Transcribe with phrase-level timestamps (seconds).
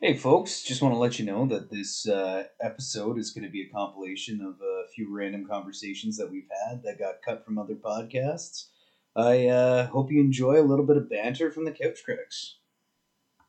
[0.00, 3.50] Hey, folks, just want to let you know that this uh, episode is going to
[3.50, 7.58] be a compilation of a few random conversations that we've had that got cut from
[7.58, 8.66] other podcasts.
[9.16, 12.58] I uh, hope you enjoy a little bit of banter from the Couch Critics.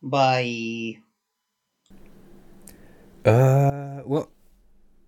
[0.01, 0.97] Bye.
[3.23, 4.31] Uh, well,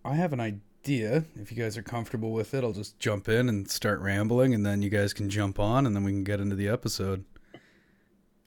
[0.05, 1.25] I have an idea.
[1.35, 4.63] If you guys are comfortable with it, I'll just jump in and start rambling, and
[4.63, 7.25] then you guys can jump on, and then we can get into the episode.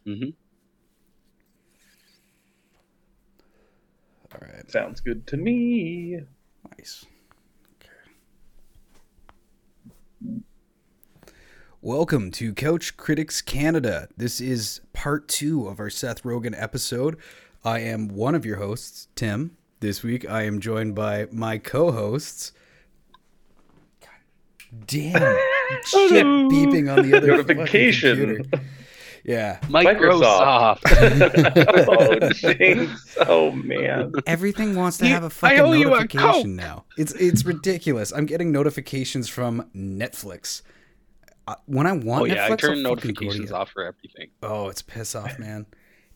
[0.07, 0.44] Mm-hmm.
[4.34, 4.69] All right.
[4.70, 6.20] Sounds good to me.
[6.77, 7.06] Nice.
[7.80, 7.91] Okay.
[11.80, 14.09] Welcome to Couch Critics Canada.
[14.16, 17.16] This is part two of our Seth Rogen episode.
[17.65, 19.57] I am one of your hosts, Tim.
[19.79, 22.52] This week I am joined by my co hosts.
[24.87, 25.12] Damn.
[25.85, 28.51] Shit beeping on the other Notification.
[29.24, 29.42] computer.
[29.42, 29.59] Yeah.
[29.69, 30.80] Microsoft.
[33.19, 33.27] oh.
[33.27, 34.12] Oh, man.
[34.27, 36.85] Everything wants to have a I fucking owe you a notification now.
[36.99, 38.12] It's it's ridiculous.
[38.12, 40.62] I'm getting notifications from Netflix.
[41.46, 43.57] Uh, when I want oh yeah, Netflix, I turn I'll to notifications you.
[43.57, 44.30] off for everything.
[44.43, 45.66] Oh, it's piss off, man.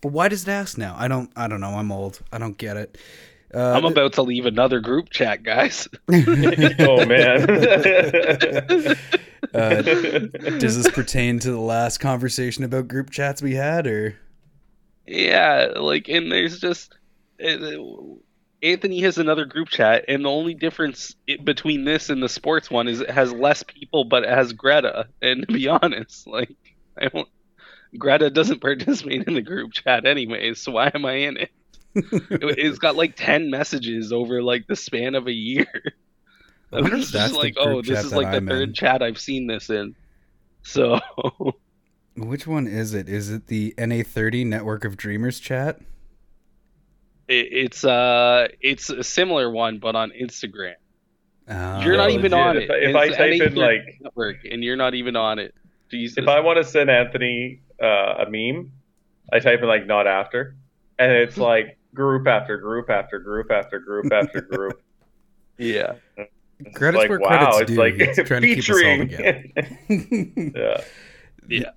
[0.00, 0.94] but why does it ask now?
[0.98, 1.30] I don't.
[1.36, 1.74] I don't know.
[1.74, 2.20] I'm old.
[2.32, 2.98] I don't get it.
[3.54, 5.88] Uh, I'm about to leave another group chat, guys.
[6.80, 7.46] Oh, man.
[9.54, 9.82] Uh,
[10.58, 14.16] does this pertain to the last conversation about group chats we had, or
[15.06, 16.94] yeah, like, and there's just
[18.62, 21.14] Anthony has another group chat, and the only difference
[21.44, 25.08] between this and the sports one is it has less people, but it has Greta.
[25.22, 26.56] And to be honest, like,
[27.00, 27.28] I don't.
[27.96, 31.50] Greta doesn't participate in the group chat anyways, so why am I in it?
[31.50, 31.52] It-
[32.58, 35.66] It's got like ten messages over like the span of a year.
[36.72, 38.68] I wonder if that's just the like, group oh, this is like the I'm third
[38.68, 38.74] in.
[38.74, 39.94] chat I've seen this in.
[40.62, 41.00] So
[42.16, 43.08] which one is it?
[43.08, 45.80] Is it the NA30 Network of Dreamers chat?
[47.28, 50.74] it, it's uh it's a similar one, but on Instagram.
[51.48, 52.38] Uh, you're not even legit.
[52.46, 52.70] on If it.
[52.70, 55.54] I- if I type in, like- network, and you're not even on it.
[55.90, 56.18] Jesus.
[56.18, 58.70] if I want to send Anthony uh, a meme,
[59.32, 60.54] I type in, like, not after.
[60.98, 64.82] And it's like group after group after group after group after group.
[65.56, 65.94] yeah.
[66.60, 67.78] It's Credits like, where wow, credits it's due.
[67.78, 69.08] like He's trying to keep us all featuring.
[69.08, 70.52] together.
[70.58, 70.80] yeah.
[71.48, 71.70] Yeah.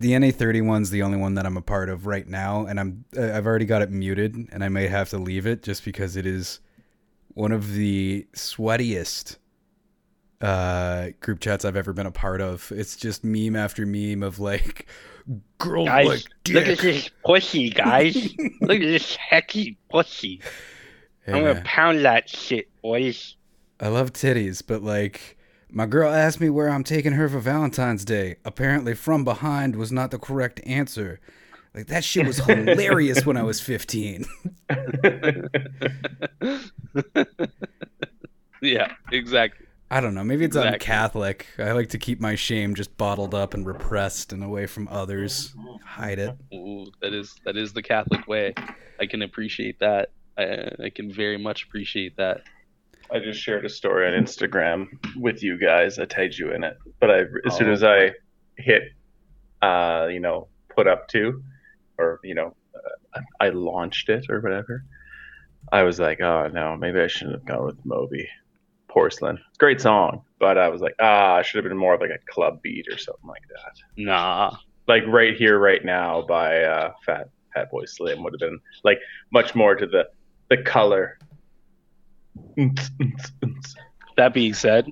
[0.00, 3.04] The NA30 one's the only one that I'm a part of right now, and I'm
[3.16, 6.16] uh, I've already got it muted, and I may have to leave it just because
[6.16, 6.60] it is
[7.28, 9.36] one of the sweatiest
[10.40, 12.70] uh, group chats I've ever been a part of.
[12.74, 14.86] It's just meme after meme of like
[15.58, 18.16] girl Guys, like look at this pussy, guys.
[18.60, 20.40] look at this hecky pussy.
[21.24, 23.36] Hey, I'm gonna pound that shit, boys.
[23.84, 25.36] I love titties, but like
[25.70, 28.36] my girl asked me where I'm taking her for Valentine's Day.
[28.42, 31.20] Apparently, from behind was not the correct answer.
[31.74, 34.24] Like that shit was hilarious when I was 15.
[38.62, 39.66] yeah, exactly.
[39.90, 40.24] I don't know.
[40.24, 41.46] Maybe it's I'm Catholic.
[41.58, 45.54] I like to keep my shame just bottled up and repressed and away from others.
[45.84, 46.34] Hide it.
[46.54, 48.54] Ooh, that is that is the Catholic way.
[48.98, 50.08] I can appreciate that.
[50.38, 52.44] I, I can very much appreciate that.
[53.10, 55.98] I just shared a story on Instagram with you guys.
[55.98, 57.72] I tagged you in it, but I as soon Oh.
[57.72, 58.12] as I
[58.56, 58.82] hit,
[59.62, 61.42] uh, you know, put up to,
[61.98, 62.54] or you know,
[63.14, 64.84] uh, I launched it or whatever.
[65.72, 68.28] I was like, oh no, maybe I shouldn't have gone with Moby
[68.88, 69.38] Porcelain.
[69.58, 72.32] Great song, but I was like, ah, I should have been more of like a
[72.32, 73.72] club beat or something like that.
[73.96, 74.56] Nah.
[74.86, 78.98] Like right here, right now by uh, Fat Fat Boy Slim would have been like
[79.30, 80.08] much more to the
[80.50, 81.18] the color.
[84.16, 84.86] That being said,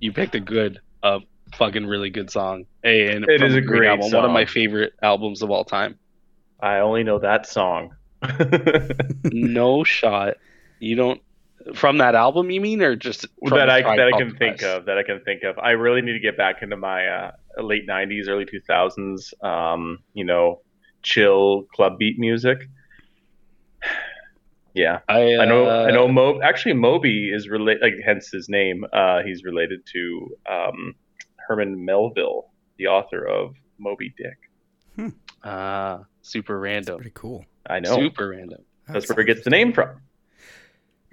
[0.00, 1.20] you picked a good, uh,
[1.56, 2.66] fucking really good song.
[2.82, 5.98] Hey, and it is a great album, one of my favorite albums of all time.
[6.60, 7.94] I only know that song.
[9.24, 10.34] no shot.
[10.80, 11.20] You don't
[11.74, 14.86] from that album, you mean, or just that I that I can think of.
[14.86, 15.58] That I can think of.
[15.58, 19.44] I really need to get back into my uh, late '90s, early 2000s.
[19.44, 20.60] Um, you know,
[21.02, 22.68] chill club beat music.
[24.74, 25.68] Yeah, I, I know.
[25.68, 26.04] I know.
[26.06, 27.82] uh, Mo actually Moby is related.
[27.82, 28.84] Like, hence his name.
[28.92, 30.94] Uh, he's related to um,
[31.36, 35.12] Herman Melville, the author of Moby Dick.
[35.44, 36.96] Ah, super random.
[36.96, 37.44] Pretty cool.
[37.68, 37.94] I know.
[37.96, 38.62] Super random.
[38.88, 40.00] That's where he gets the name from.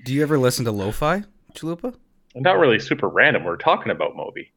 [0.06, 1.24] Do you ever listen to lo-fi,
[1.54, 1.96] Chalupa?
[2.34, 3.44] Not really super random.
[3.44, 4.52] We're talking about Moby.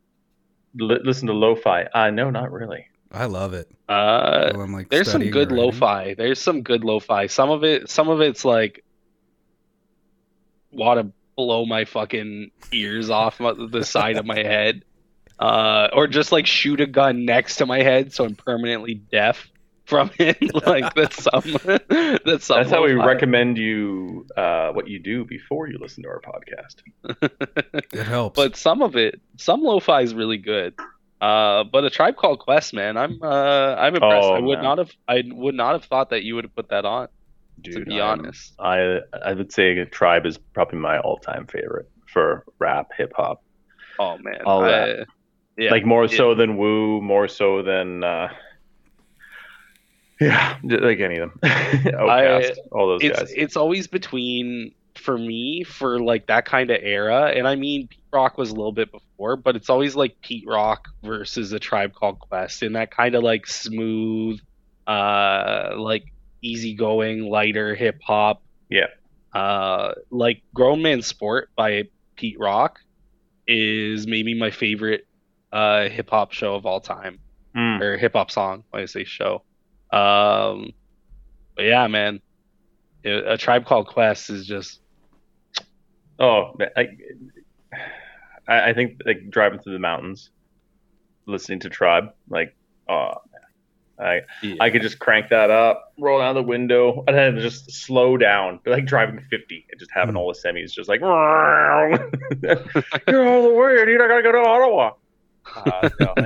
[0.81, 1.85] L- listen to lo-fi.
[1.93, 2.87] Uh, no, not really.
[3.13, 3.71] I love it.
[3.89, 6.15] Uh, While I'm, like, there's some good or lo-fi.
[6.15, 7.27] There's some good lo-fi.
[7.27, 8.85] Some of it, some of it's like
[10.75, 14.85] want to blow my fucking ears off the side of my head,
[15.39, 19.49] uh, or just like shoot a gun next to my head so I'm permanently deaf.
[19.85, 20.39] from it.
[20.67, 21.43] like that's some
[22.25, 23.07] that's some That's how we lo-fi.
[23.07, 26.77] recommend you uh, what you do before you listen to our podcast.
[27.93, 28.35] It helps.
[28.37, 30.75] but some of it, some lo-fi is really good.
[31.21, 34.27] Uh, but a tribe called Quest, man, I'm uh, I'm impressed.
[34.27, 34.65] Oh, I would man.
[34.65, 37.09] not have, I would not have thought that you would have put that on.
[37.61, 41.89] Dude, to be I'm- honest, I I would say Tribe is probably my all-time favorite
[42.07, 43.43] for rap, hip hop.
[43.99, 45.07] oh man, All I- that.
[45.57, 48.29] yeah, like more it- so than Woo, more so than uh,
[50.21, 51.41] yeah, like any of them.
[51.43, 53.33] Outkast, all those it's guys.
[53.37, 57.99] it's always between for me for like that kind of era and i mean pete
[58.13, 61.93] rock was a little bit before but it's always like pete rock versus a tribe
[61.93, 64.39] called quest in that kind of like smooth
[64.87, 66.05] uh like
[66.45, 68.87] easygoing lighter hip hop Yeah.
[69.33, 71.85] uh like grown man sport by
[72.17, 72.79] pete rock
[73.49, 75.07] is maybe my favorite
[75.53, 77.19] uh hip hop show of all time
[77.57, 77.81] Mm.
[77.81, 79.45] or hip hop song when I say show.
[79.93, 80.73] Um,
[81.55, 82.21] but yeah, man,
[83.05, 84.81] a, tribe called Quest is just
[86.19, 86.89] Oh, I,
[88.49, 90.31] I I think like driving through the mountains,
[91.27, 92.57] listening to Tribe, like
[92.89, 93.13] oh,
[93.99, 94.21] I
[94.61, 98.61] I could just crank that up, roll down the window, and then just slow down,
[98.67, 100.17] like driving 50 and just having Hmm.
[100.17, 101.01] all the semis just like,
[103.09, 104.01] you're all the way, dude.
[104.01, 104.93] I gotta go to Ottawa.
[105.57, 106.15] Uh, no,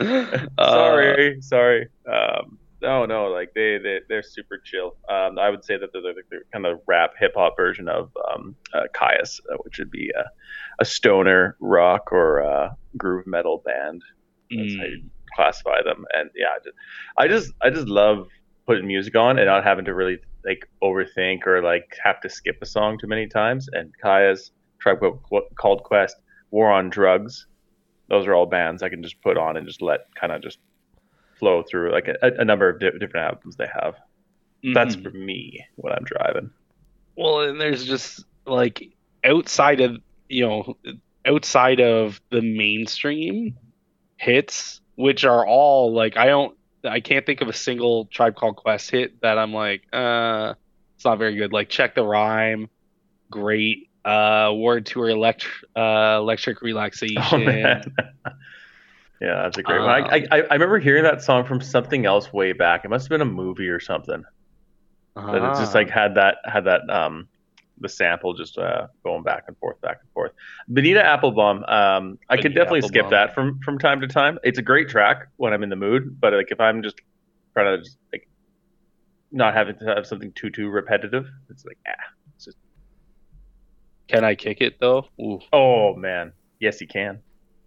[0.58, 1.88] uh, sorry, sorry.
[2.10, 4.96] Um, no, no, like they they they're super chill.
[5.08, 8.10] Um, I would say that they're the, the kind of rap hip hop version of
[8.30, 10.24] um, uh, Kyuss, uh, which would be a,
[10.78, 14.02] a stoner rock or uh, groove metal band.
[14.50, 15.02] That's how you
[15.36, 16.04] classify them.
[16.14, 16.46] And yeah,
[17.18, 18.26] I just, I just love
[18.66, 22.56] putting music on and not having to really like overthink or like have to skip
[22.62, 23.68] a song too many times.
[23.72, 24.50] And Kyuss
[24.80, 24.98] Tribe
[25.60, 26.16] Called- Quest,
[26.50, 27.46] War on Drugs,
[28.08, 30.58] those are all bands I can just put on and just let kind of just
[31.38, 33.94] flow through like a, a number of di- different albums they have.
[34.74, 35.02] That's Mhm.
[35.02, 36.50] for me when I'm driving.
[37.16, 38.90] well, and there's just like
[39.24, 39.98] outside of
[40.28, 40.76] you know
[41.26, 43.56] outside of the mainstream
[44.18, 48.56] hits, which are all like I don't I can't think of a single Tribe Called
[48.56, 50.54] Quest hit that I'm like, uh,
[50.96, 51.52] it's not very good.
[51.52, 52.68] Like Check the Rhyme,
[53.30, 53.88] great.
[54.04, 55.46] Uh, Ward Tour Elect-
[55.76, 57.22] uh, Electric Relaxation.
[57.32, 57.82] Oh man.
[59.20, 59.88] yeah, that's a great one.
[59.88, 62.84] I, Um, I I remember hearing that song from something else way back.
[62.84, 64.22] It must have been a movie or something.
[65.16, 65.78] That it just Ah.
[65.78, 67.26] like had that had that um
[67.80, 70.32] the sample just uh, going back and forth, back and forth.
[70.68, 74.38] Bonita Applebum, um, I could definitely skip that from from time to time.
[74.44, 76.96] It's a great track when I'm in the mood, but like if I'm just
[77.54, 78.28] trying to just like
[79.32, 81.92] not having to have something too too repetitive, it's like ah.
[82.42, 82.56] just.
[84.08, 85.06] Can I kick it though?
[85.20, 87.20] Ooh, Oh man, yes you can.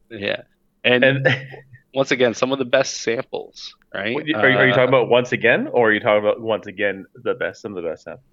[0.09, 0.43] yeah.
[0.85, 1.27] And, And
[1.93, 4.15] once again, some of the best samples, right?
[4.15, 6.67] Are, you- are you Uh, talking about once again, or are you talking about once
[6.67, 8.23] again the best, some of the best samples?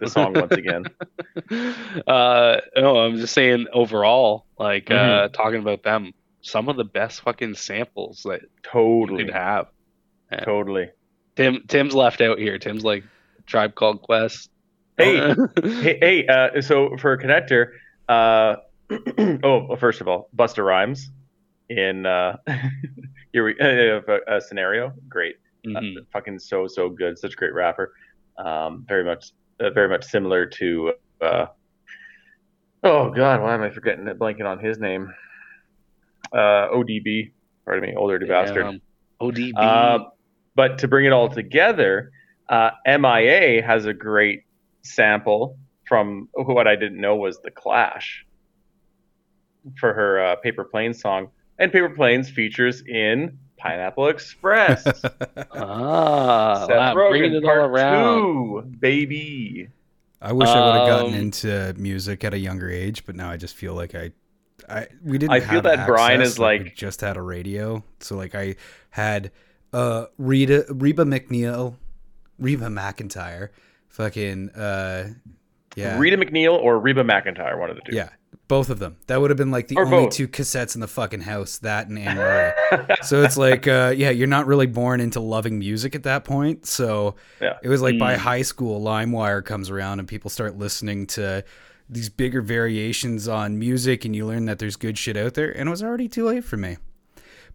[0.00, 0.84] The song once again.
[2.06, 5.32] uh, no, I'm just saying overall, like uh, Mm-hmm.
[5.32, 6.12] talking about them,
[6.42, 9.66] some of the best fucking samples that you Totally, could have.
[10.44, 10.90] totally.
[11.36, 12.58] Tim, Tim's left out here.
[12.58, 13.04] Tim's like
[13.46, 14.48] Tribe Called Quest.
[14.98, 15.34] Hey,
[15.64, 16.26] hey, hey.
[16.26, 17.72] Uh, so for a connector,
[18.08, 18.56] uh,
[19.42, 21.10] oh, well, first of all, Busta Rhymes
[21.68, 22.36] in uh,
[23.32, 24.92] here we uh, a, a scenario.
[25.08, 25.36] Great,
[25.66, 25.96] uh, Mhm.
[26.12, 27.18] fucking so so good.
[27.18, 27.92] Such a great rapper.
[28.36, 29.30] Um, very much,
[29.62, 30.92] uh, very much similar to.
[31.20, 31.46] Uh,
[32.82, 34.18] oh God, why am I forgetting it?
[34.18, 35.12] Blanking on his name.
[36.32, 37.32] Uh, ODB.
[37.64, 38.64] Pardon me, older bastard.
[38.64, 38.80] Damn.
[39.20, 39.52] ODB.
[39.56, 40.04] Uh,
[40.54, 42.10] but to bring it all together,
[42.48, 44.42] uh, MIA has a great
[44.82, 48.26] sample from what I didn't know was the Clash
[49.78, 51.28] for her uh, Paper Planes song,
[51.58, 54.82] and Paper Planes features in Pineapple Express.
[55.52, 58.22] ah, Seth wow, Rogen, bringing it all part around.
[58.22, 59.68] two, baby.
[60.20, 63.30] I wish I would have gotten Um, into music at a younger age, but now
[63.30, 64.12] I just feel like I,
[64.68, 65.32] I we didn't.
[65.32, 68.34] I feel have that Brian access, is we like- just had a radio, so like
[68.34, 68.56] I
[68.90, 69.30] had
[69.72, 71.76] uh Rita Reba McNeil,
[72.38, 73.48] Reba McEntire,
[73.88, 75.08] fucking uh
[75.76, 77.96] yeah Rita MacNeil or Reba McEntire, one of the two.
[77.96, 78.10] yeah
[78.48, 78.96] both of them.
[79.06, 80.12] That would have been like the Or only both.
[80.12, 81.58] two cassettes in the fucking house.
[81.58, 82.52] That and Anne Murray.
[83.02, 86.66] so it's like uh yeah you're not really born into loving music at that point
[86.66, 87.56] so Yeah.
[87.62, 88.18] it was like by Mm.
[88.18, 91.44] high school limewire comes around and people start listening to
[91.90, 95.68] these bigger variations on music and you learn that there's good shit out there and
[95.68, 96.76] it was already too late for me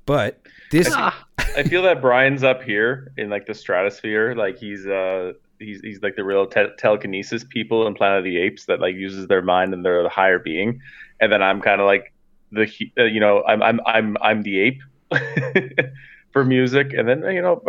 [0.05, 0.39] but
[0.71, 5.33] this Ah, I feel that Brian's up here in like the stratosphere, like he's uh
[5.59, 8.95] he's he's like the real te- telekinesis people in Planet of the Apes that like
[8.95, 10.81] uses their mind and they're the higher being,
[11.19, 12.13] and then I'm kind of like
[12.51, 14.81] the uh, you know I'm I'm I'm I'm the ape,
[16.37, 17.63] for music, and then you know,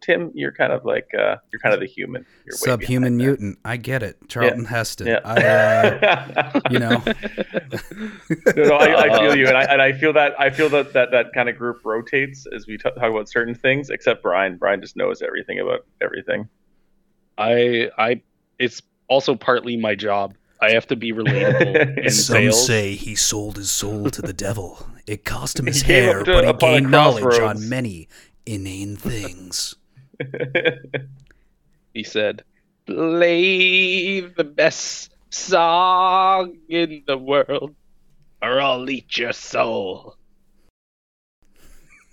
[0.00, 2.26] Tim, you're kind of like uh, you're kind of the human.
[2.44, 3.24] You're Subhuman behind that.
[3.24, 3.58] mutant.
[3.64, 4.16] I get it.
[4.28, 5.06] Charlton Heston.
[5.06, 5.20] Yeah.
[5.24, 7.02] I, uh, you know.
[8.56, 10.92] no, no, I, I feel you, and I, and I feel that I feel that
[10.94, 13.90] that, that kind of group rotates as we t- talk about certain things.
[13.90, 16.48] Except Brian, Brian just knows everything about everything.
[17.38, 18.20] I I
[18.58, 20.34] it's also partly my job.
[20.60, 22.66] I have to be relatable in sales.
[22.66, 24.84] Say he sold his soul to the devil.
[25.06, 28.08] It cost him his He hair, to- but he gained knowledge on many
[28.44, 29.76] inane things.
[31.94, 32.42] He said,
[32.86, 37.74] "Play the best song in the world,
[38.42, 40.16] or I'll eat your soul."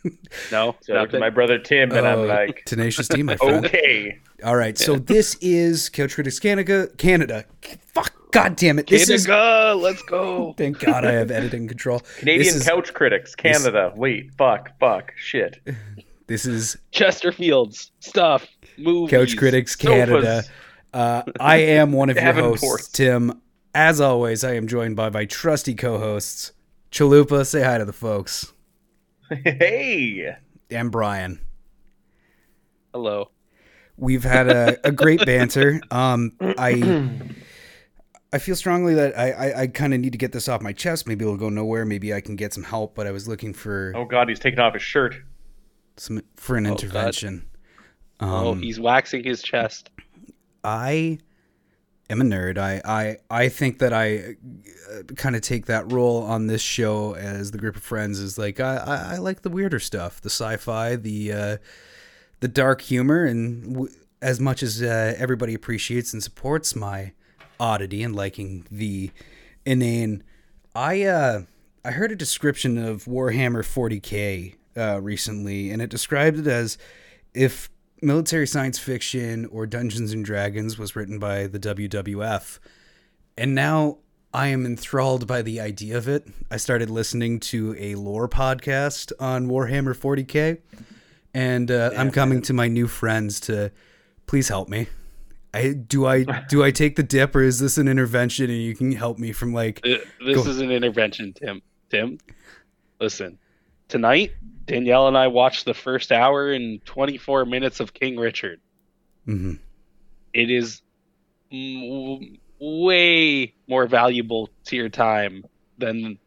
[0.52, 3.66] no, so to my brother Tim, and I'm Oh, like, Tenacious D, my friend.
[3.66, 6.88] okay, All right, so this is Couch Critics Canada.
[6.98, 7.46] Canada.
[7.94, 8.88] Fuck, god damn it.
[8.88, 9.26] This is.
[9.26, 10.54] Canada, let's go.
[10.58, 12.02] Thank God I have editing control.
[12.20, 13.92] Canadian this is, couch critics, Canada.
[13.96, 15.60] Wait, fuck, fuck, shit.
[16.28, 18.48] This is Chesterfields stuff,
[18.78, 19.12] movies.
[19.12, 19.76] Couch Critics.
[19.76, 20.44] Canada.
[20.94, 22.62] Uh, I am one of your Davenports.
[22.62, 23.42] hosts, Tim.
[23.76, 26.54] As always, I am joined by my trusty co-hosts,
[26.92, 27.46] Chalupa.
[27.46, 28.54] Say hi to the folks,
[29.30, 30.36] Hey,
[30.70, 31.40] and Brian.
[32.94, 33.30] Hello.
[33.98, 35.80] We've had a, a great banter.
[35.92, 37.12] Um, I
[38.34, 40.74] I feel strongly that I I, I kind of need to get this off my
[40.74, 41.08] chest.
[41.08, 41.86] Maybe it'll go nowhere.
[41.86, 42.94] Maybe I can get some help.
[42.96, 45.16] But I was looking for oh god, he's taking off his shirt.
[45.98, 46.84] some for an Oh, God.
[46.84, 47.46] intervention.
[48.20, 49.90] oh, Um, he's waxing his chest.
[50.64, 51.20] I
[52.10, 52.58] am a nerd.
[52.58, 54.36] I I I think that I
[54.92, 58.38] uh, kind of take that role on this show as the group of friends is
[58.38, 61.58] like I I, I like the weirder stuff, the sci-fi, the uh,
[62.40, 67.14] the dark humor, and w- as much as uh, everybody appreciates and supports my
[67.60, 69.12] oddity and liking the
[69.66, 70.24] inane,
[70.76, 71.42] I uh
[71.84, 76.78] I heard a description of Warhammer 40k uh, recently, and it described it as
[77.34, 77.70] if
[78.06, 82.60] military science fiction or Dungeons and Dragons was written by the WWF.
[83.38, 83.98] And now
[84.34, 86.28] I am enthralled by the idea of it.
[86.52, 90.60] I started listening to a lore podcast on Warhammer 40K,
[91.34, 93.72] and uh, I'm coming to my new friends to
[94.28, 94.88] please help me.
[95.54, 98.76] I do I do I take the dip or is this an intervention and you
[98.76, 100.50] can help me from like Th- This Go.
[100.50, 101.62] is an intervention, Tim.
[101.90, 102.18] Tim,
[103.00, 103.38] listen.
[103.88, 104.32] Tonight,
[104.66, 108.60] Danielle and I watched the first hour and 24 minutes of King Richard.
[109.28, 109.60] mhm.
[110.34, 110.82] It is
[111.52, 115.46] m- way more valuable to your time
[115.78, 116.18] than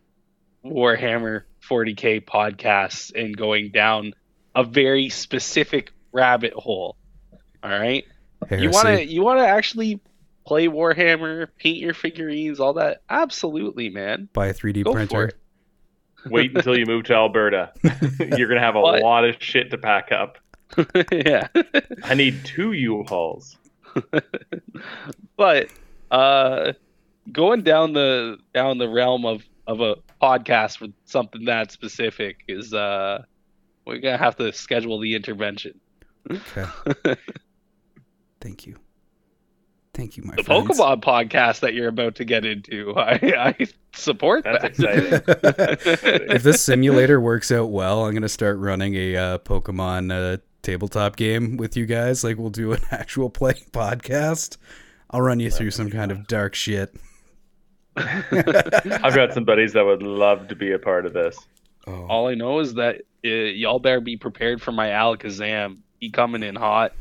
[0.65, 4.15] Warhammer 40k podcasts and going down
[4.55, 6.97] a very specific rabbit hole.
[7.63, 8.05] All right?
[8.51, 10.01] You want to you want to actually
[10.47, 13.03] play Warhammer, paint your figurines, all that?
[13.11, 14.29] Absolutely, man.
[14.33, 15.33] buy a 3D Go printer.
[16.31, 16.35] It.
[16.35, 17.73] Wait until you move to Alberta.
[18.37, 19.03] You're gonna have a What?
[19.03, 20.39] lot of shit to pack up.
[21.13, 21.49] yeah.
[22.05, 23.57] I need two U-Hauls.
[25.37, 25.69] but
[26.11, 26.73] uh
[27.33, 32.73] going down the down the realm of of a podcast with something that specific is
[32.75, 33.23] uh
[33.87, 35.81] we're gonna have to schedule the intervention
[36.31, 36.67] Okay.
[38.41, 38.77] Thank you.
[39.99, 40.69] Thank you, my the friends.
[40.69, 43.15] pokemon podcast that you're about to get into i
[43.59, 45.81] i support That's that
[46.31, 51.17] if this simulator works out well, I'm gonna start running a uh, Pokemon uh, tabletop
[51.17, 52.23] game with you guys.
[52.23, 54.57] Like we'll do an actual play podcast.
[55.11, 56.95] I'll run you through some kind of dark shit.
[57.97, 61.37] I've got some buddies that would love to be a part of this.
[61.89, 66.09] Oh, all i know is that uh, y'all better be prepared for my alakazam he
[66.11, 66.93] coming in hot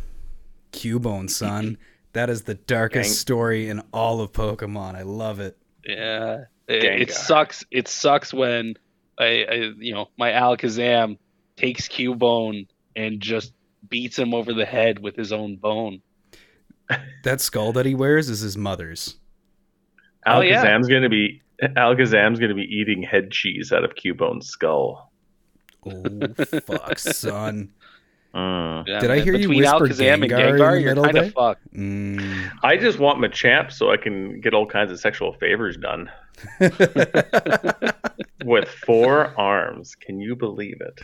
[0.72, 1.77] Cubone, son.
[2.17, 4.95] That is the darkest Gang- story in all of Pokemon.
[4.95, 5.55] I love it.
[5.86, 7.63] Yeah, it, it sucks.
[7.69, 8.74] It sucks when
[9.19, 11.19] I, I, you know, my Alakazam
[11.57, 13.53] takes Cubone and just
[13.88, 16.01] beats him over the head with his own bone.
[17.24, 19.17] That skull that he wears is his mother's.
[20.25, 20.65] Oh, yeah.
[20.65, 25.12] Alakazam's gonna be Alakazam's gonna be eating head cheese out of Cubone's skull.
[25.86, 27.74] Oh fuck, son.
[28.38, 28.88] Mm.
[28.88, 30.96] Yeah, Did I man, hear you between whisper Alakazam and Gengar in Gengar, the you're
[30.96, 31.74] kind of fucked.
[31.74, 32.51] Mm.
[32.63, 36.12] I just want Machamp so I can get all kinds of sexual favors done
[38.46, 39.96] with four arms.
[39.96, 41.01] Can you believe it?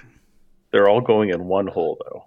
[0.72, 2.24] They're all going in one hole though.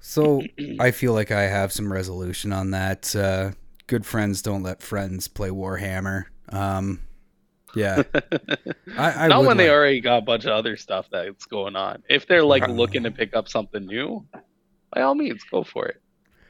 [0.00, 0.42] So
[0.78, 3.16] I feel like I have some resolution on that.
[3.16, 3.52] Uh,
[3.86, 6.24] good friends don't let friends play Warhammer.
[6.50, 7.00] Um,
[7.78, 8.02] yeah,
[8.96, 11.76] I, I Not would when they already got a bunch of other stuff that's going
[11.76, 12.02] on.
[12.08, 12.72] If they're like Uh.
[12.72, 14.26] looking to pick up something new,
[14.92, 16.00] by all means, go for it.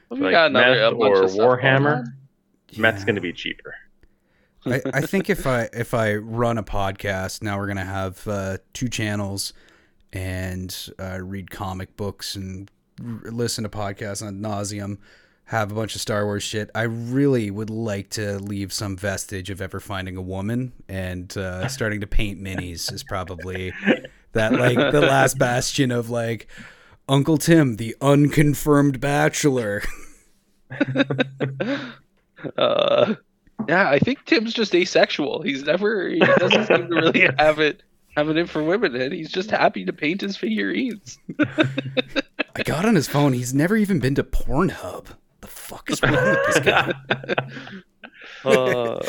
[0.09, 1.97] We Like got another a bunch or of stuff going Warhammer.
[1.99, 2.13] on.
[2.77, 3.05] Met's Yeah.
[3.05, 3.73] gonna be cheaper.
[4.65, 8.57] I, I think if I if I run a podcast now, we're gonna have uh,
[8.73, 9.53] two channels,
[10.13, 12.69] and uh, read comic books and
[12.99, 14.97] r- listen to podcasts on nauseum.
[15.49, 16.69] Have a bunch of Star Wars shit.
[16.75, 21.67] I really would like to leave some vestige of ever finding a woman, and uh,
[21.69, 23.73] starting to paint minis is probably
[24.33, 26.47] that like the last bastion of like
[27.07, 29.81] Uncle Tim, the unconfirmed bachelor.
[32.55, 33.15] uh,
[33.67, 35.41] yeah, I think Tim's just asexual.
[35.41, 37.81] He's never he doesn't seem to really have it
[38.15, 41.17] have it in for women, and he's just happy to paint his figurines.
[42.55, 43.33] I got on his phone.
[43.33, 45.07] He's never even been to Pornhub.
[45.69, 46.93] The fuck is wrong with this guy?
[48.45, 48.99] Uh,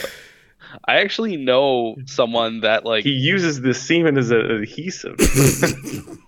[0.87, 5.17] I actually know someone that like He uses the semen as an adhesive.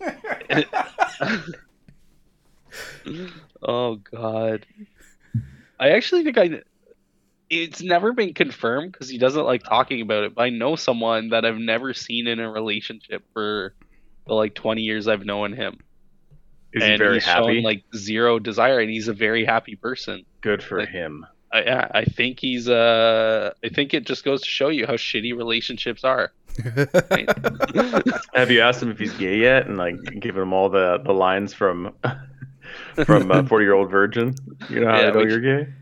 [3.63, 4.67] oh god.
[5.79, 6.63] I actually think I
[7.51, 11.31] it's never been confirmed because he doesn't like talking about it, but I know someone
[11.31, 13.75] that I've never seen in a relationship for
[14.27, 15.81] the like 20 years I've known him.
[16.73, 17.55] Is and he very he's happy?
[17.57, 20.25] shown like zero desire and he's a very happy person.
[20.41, 21.27] Good for like- him.
[21.53, 24.95] I I I think he's uh I think it just goes to show you how
[24.95, 26.33] shitty relationships are.
[27.11, 27.29] right?
[28.35, 31.13] Have you asked him if he's gay yet, and like given him all the the
[31.13, 31.95] lines from
[33.05, 34.35] from uh, Forty Year Old Virgin?
[34.71, 35.73] You know how Yeah, to know we you're gay.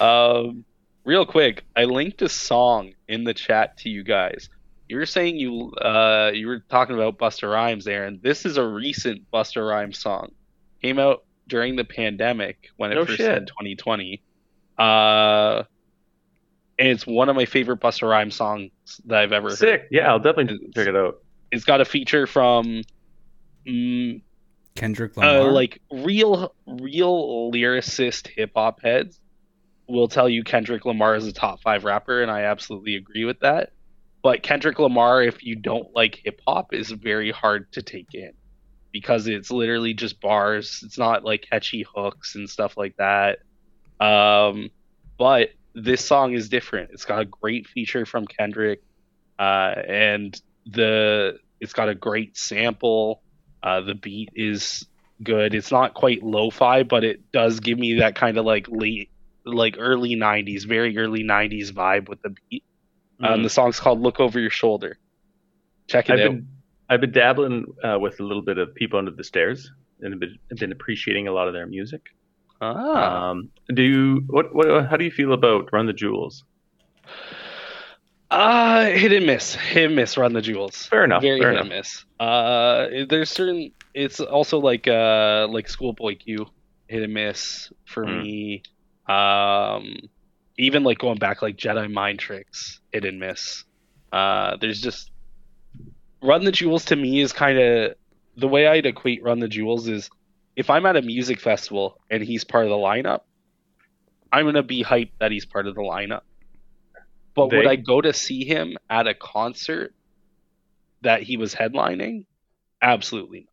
[0.00, 0.64] Um,
[1.04, 4.48] real quick, I linked a song in the chat to you guys.
[4.88, 8.20] You were saying you uh you were talking about Busta Rhymes, Aaron.
[8.22, 10.30] This is a recent Busta Rhymes song.
[10.82, 13.30] Came out during the pandemic when it No first shit.
[13.30, 14.22] hit 2020.
[14.78, 15.64] Uh,
[16.78, 18.70] and it's one of my favorite Busta Rhymes songs
[19.06, 19.58] that I've ever heard.
[19.58, 19.88] Sick.
[19.90, 21.18] Yeah, I'll definitely It's- check it out.
[21.50, 22.82] It's got a feature from
[23.66, 24.20] mm,
[24.74, 25.48] Kendrick Lamar.
[25.48, 29.18] uh, like real real lyricist hip hop heads
[29.88, 33.40] will tell you Kendrick Lamar is a top five rapper, and I absolutely agree with
[33.40, 33.72] that.
[34.22, 38.32] But Kendrick Lamar, if you don't like hip hop, is very hard to take in
[38.92, 40.82] because it's literally just bars.
[40.84, 43.38] It's not like catchy hooks and stuff like that.
[44.00, 44.70] Um,
[45.18, 46.90] but this song is different.
[46.92, 48.82] It's got a great feature from Kendrick,
[49.38, 53.22] uh, and the it's got a great sample.
[53.62, 54.86] Uh, the beat is
[55.22, 55.54] good.
[55.54, 59.10] It's not quite lo-fi, but it does give me that kind of like late,
[59.44, 62.64] like early '90s, very early '90s vibe with the beat.
[63.20, 63.42] Um, Mhm.
[63.44, 64.98] the song's called "Look Over Your Shoulder."
[65.88, 66.32] Check it I've out.
[66.32, 66.48] been
[66.90, 70.20] I've been dabbling uh, with a little bit of People Under the Stairs, and have
[70.20, 72.02] been, been appreciating a lot of their music.
[72.60, 73.30] Ah.
[73.30, 76.44] Um, do you what what how do you feel about Run the Jewels?
[78.30, 79.54] Uh, hit and miss.
[79.54, 80.16] Hit and miss.
[80.18, 80.84] Run the jewels.
[80.86, 81.22] Fair enough.
[81.22, 81.70] Very fair hit enough.
[81.70, 82.04] and miss.
[82.20, 83.72] Uh, there's certain.
[83.94, 86.46] It's also like uh like Schoolboy Q.
[86.88, 88.18] Hit and miss for Hmm.
[88.22, 88.62] me.
[89.08, 89.96] Um,
[90.58, 92.80] even like going back like Jedi Mind Tricks.
[92.92, 93.64] Hit and miss.
[94.12, 95.10] Uh, there's just
[96.20, 97.94] Run the Jewels to me is kind of
[98.36, 100.10] the way I'd equate Run the Jewels is
[100.56, 103.20] if I'm at a music festival and he's part of the lineup,
[104.32, 106.22] I'm gonna be hyped that he's part of the lineup.
[107.34, 109.94] But would I go to see him at a concert
[111.02, 112.24] that he was headlining?
[112.82, 113.46] Absolutely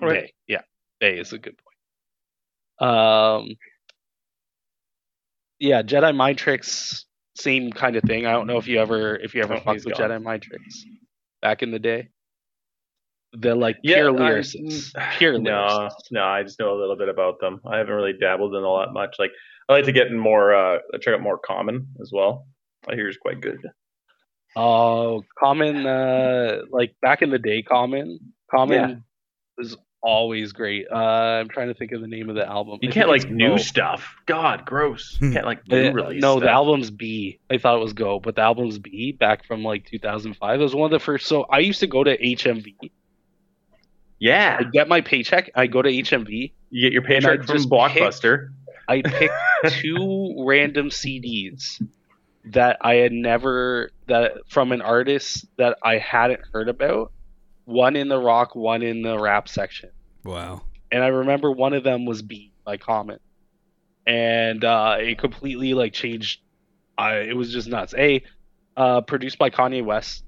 [0.00, 0.08] not.
[0.08, 0.22] Right.
[0.22, 0.32] Bay.
[0.48, 0.62] Yeah,
[0.98, 2.90] Bay is a good point.
[2.90, 3.56] Um,
[5.58, 7.04] yeah, Jedi Mind Tricks,
[7.36, 8.26] same kind of thing.
[8.26, 10.10] I don't know if you ever if you ever Oh, fucked with gone.
[10.10, 10.84] Jedi Mind Tricks
[11.42, 12.08] back in the day.
[13.32, 14.92] They're like Yeah, pure I- lyricists.
[15.18, 16.12] Pure No, lyricists.
[16.12, 17.60] no, I just know a little bit about them.
[17.66, 19.16] I haven't really dabbled in all that much.
[19.18, 19.32] Like
[19.68, 22.46] I like to get in more uh check out more common as well.
[22.88, 23.58] I hear is quite good.
[24.56, 28.20] Oh, Common, uh, like back in the day, Common,
[28.54, 28.94] Common Yeah.
[29.58, 30.86] was always great.
[30.92, 32.78] Uh, I'm trying to think of the name of the album.
[32.82, 33.56] You I can't like new Go.
[33.56, 34.14] stuff.
[34.26, 35.16] God, gross.
[35.20, 36.20] You can't like Uh, new release.
[36.22, 37.38] no, the album's Be.
[37.50, 40.60] I thought it was Go, but the album's Be back from like 2005.
[40.60, 41.26] It was one of the first.
[41.26, 42.74] So I used to go to HMV.
[44.18, 45.50] Yeah, I get my paycheck.
[45.54, 46.52] I go to HMV.
[46.70, 48.50] you get your paycheck from just Blockbuster.
[48.88, 49.30] I pick
[49.80, 51.82] two random CDs
[52.46, 57.10] that I had never that from an artist that I hadn't heard about.
[57.64, 59.88] One in the rock, one in the rap section.
[60.24, 60.62] Wow.
[60.90, 63.18] And I remember one of them was "Beat" by Common,
[64.06, 66.40] and uh, it completely like changed.
[66.96, 67.94] I it was just nuts.
[67.96, 68.22] A
[68.76, 70.24] uh, produced by Kanye West,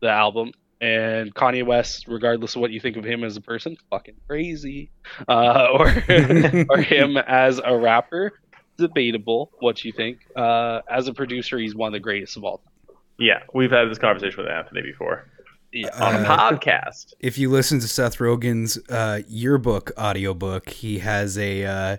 [0.00, 3.76] the album, and Kanye West, regardless of what you think of him as a person,
[3.90, 4.90] fucking crazy,
[5.28, 5.88] uh, or
[6.68, 8.32] or him as a rapper,
[8.78, 9.52] debatable.
[9.60, 10.18] What you think?
[10.34, 12.96] Uh, as a producer, he's one of the greatest of all time.
[13.18, 15.39] Yeah, we've had this conversation with Anthony before Yeah.
[15.74, 17.14] On a Uh, podcast.
[17.20, 21.96] if you listen to Seth Rogen's uh, yearbook audiobook, he has a uh,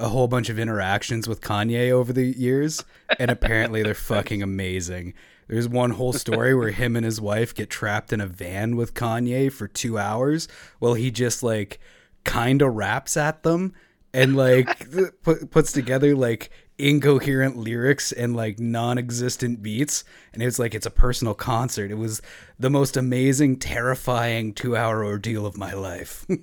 [0.00, 2.84] a whole bunch of interactions with Kanye over the years,
[3.18, 5.14] and apparently they're fucking amazing.
[5.46, 8.94] There's one whole story where him and his wife get trapped in a van with
[8.94, 10.48] Kanye for two hours
[10.78, 11.78] while he just like
[12.24, 13.74] kind of raps at them
[14.14, 14.90] and like
[15.22, 20.90] put, puts together like incoherent lyrics and like non-existent beats and it's like it's a
[20.90, 22.20] personal concert it was
[22.58, 26.26] the most amazing terrifying two-hour ordeal of my life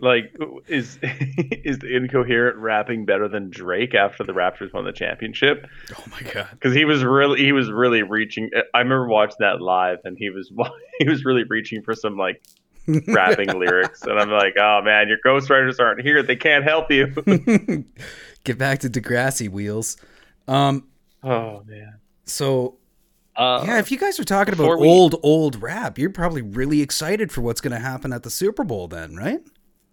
[0.00, 5.66] Like, is is the incoherent rapping better than Drake after the Raptors won the championship?
[5.96, 8.50] oh my god Because he was really he was really reaching.
[8.74, 10.52] I remember watching that live, and he was
[10.98, 12.42] he was really reaching for some like
[13.06, 17.06] rapping lyrics, and I'm like, oh man, your ghostwriters aren't here; they can't help you.
[18.44, 19.96] Get back to degrassi wheels
[20.48, 20.86] um
[21.22, 22.76] oh man, so
[23.36, 26.80] Uh, yeah if you guys are talking about we- old old rap you're probably really
[26.82, 29.40] excited for what's going to happen at the super bowl then right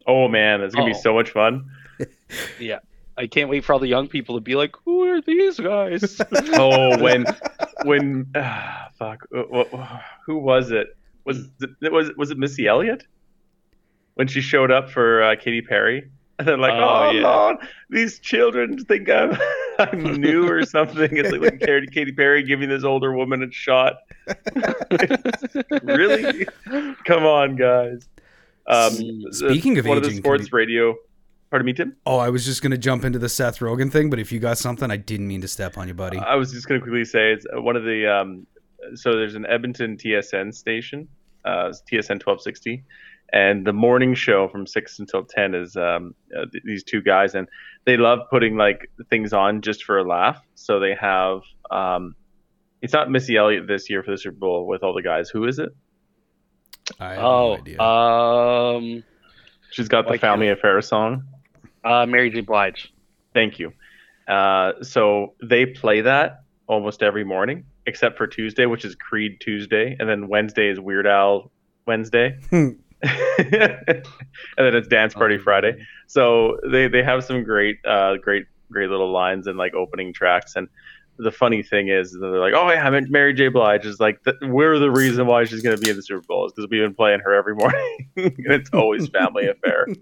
[0.07, 1.01] oh man, it's gonna be Oh.
[1.01, 1.69] so much fun.
[2.59, 2.79] yeah.
[3.17, 6.19] I can't wait for all the young people to be like, "Who are these guys?"
[6.53, 7.25] Oh, when
[7.83, 9.27] when ah, fuck,
[10.25, 10.97] who was it?
[11.25, 13.05] Was it was was it Missy Elliott
[14.15, 16.09] when she showed up for uh, Katy Perry?
[16.41, 17.21] And they're like, Oh, oh, yeah.
[17.21, 17.57] Lord,
[17.91, 19.37] these children think I'm,
[19.79, 21.15] I'm new or something.
[21.15, 23.97] It's like Katy Katy Perry giving this older woman a shot.
[25.83, 26.47] really?
[27.05, 28.09] Come on, guys.
[28.65, 30.95] Um, Speaking of one of the sports can radio.
[31.51, 31.95] Pardon me, Tim.
[32.07, 34.57] Oh, I was just gonna jump into the Seth Rogen thing, but if you got
[34.57, 36.17] something, I didn't mean to step on you, buddy.
[36.17, 38.47] I was just going to quickly say it's uh, one of the um,
[38.95, 41.07] so there's an Edmonton TSN station,
[41.45, 42.83] uh, TSN 1260,
[43.33, 47.35] and the morning show from six until ten is um, uh, th- these two guys,
[47.35, 47.47] and
[47.85, 50.41] they love putting like things on just for a laugh.
[50.55, 52.15] So they have um,
[52.81, 55.29] it's not Missy Elliott this year for the Super Bowl with all the guys.
[55.29, 55.69] Who is it?
[56.99, 57.79] I have oh, no idea.
[57.81, 59.03] um,
[59.71, 61.23] She's got the Like- Family Affair song.
[61.83, 62.41] uh, Mary J.
[62.41, 62.91] Blige.
[63.33, 63.71] Thank you.
[64.27, 69.95] Uh, so they play that almost every morning, except for Tuesday, which is Creed Tuesday,
[69.99, 71.51] and then Wednesday is Weird Al
[71.85, 72.37] Wednesday,
[73.37, 74.03] and
[74.57, 75.85] then it's Dance Party Friday.
[76.07, 80.55] So they they have some great uh, great great little lines and like opening tracks.
[80.55, 80.67] And
[81.17, 83.49] the funny thing is, they're like, "Oh yeah, Mary J.
[83.49, 86.21] Blige is like th- we're the reason why she's going to be in the Super
[86.21, 89.87] Bowl is because we've been playing her every morning, and it's always family affair."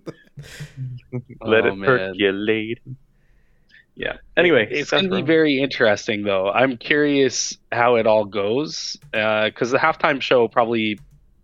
[1.41, 2.79] Let Oh, it percolate.
[3.95, 4.13] Yeah.
[4.37, 6.49] Anyway, it's going to be very interesting, though.
[6.49, 10.99] I'm curious how it all goes because the halftime show probably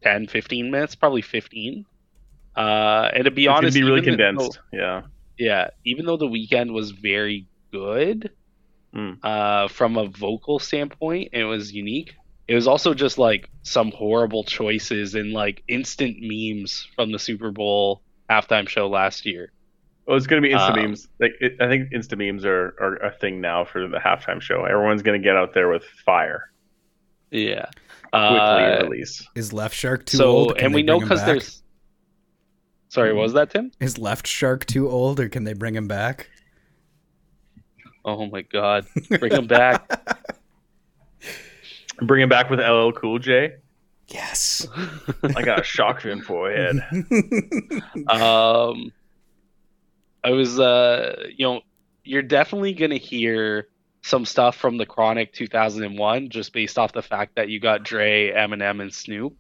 [0.06, 1.86] 10, 15 minutes, probably 15.
[2.56, 4.60] Uh, and to be it's honest, be really even though- condensed.
[4.72, 5.02] yeah.
[5.38, 8.32] yeah, even though the Weeknd was very good
[8.94, 9.18] Mm.
[9.24, 12.14] uh, from a vocal standpoint, it was unique.
[12.48, 17.52] It was also just like some horrible choices and like instant memes from the Super
[17.52, 19.52] Bowl halftime show last year.
[20.08, 21.08] Well, it's gonna be Insta Um, memes.
[21.20, 24.64] Like it, I think Insta memes are, are a thing now for the halftime show.
[24.64, 26.52] Everyone's gonna get out there with fire.
[27.32, 27.66] Yeah.
[28.12, 29.28] Quickly Uh, release.
[29.36, 30.56] Is Left Shark too so, old?
[30.58, 31.28] Can and we know because back?
[31.28, 31.64] there's.
[32.90, 33.72] Sorry, what was that, Tim?
[33.80, 36.30] Is Left Shark too old, or can they bring him back?
[38.06, 38.86] Oh my God,
[39.20, 39.90] bring him back.
[42.02, 43.54] Bring him back with LL Cool J.
[44.10, 44.68] Yes.
[45.24, 46.76] I got a shock to your forehead.
[48.10, 48.92] um,
[50.22, 51.62] I was, uh, you know,
[52.04, 53.70] you're definitely gonna hear
[54.06, 58.32] some stuff from the Chronic 2001, just based off the fact that you got Dre,
[58.32, 59.34] Eminem, and Snoop.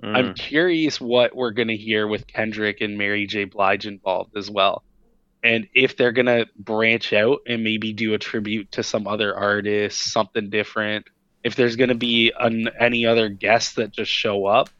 [0.00, 0.36] I'm Mm.
[0.36, 3.44] curious what we're gonna hear with Kendrick and Mary J.
[3.44, 4.84] Blige involved as well,
[5.42, 10.12] and if they're gonna branch out and maybe do a tribute to some other artists,
[10.12, 11.06] something different.
[11.42, 14.70] If there's gonna be an, any other guests that just show up,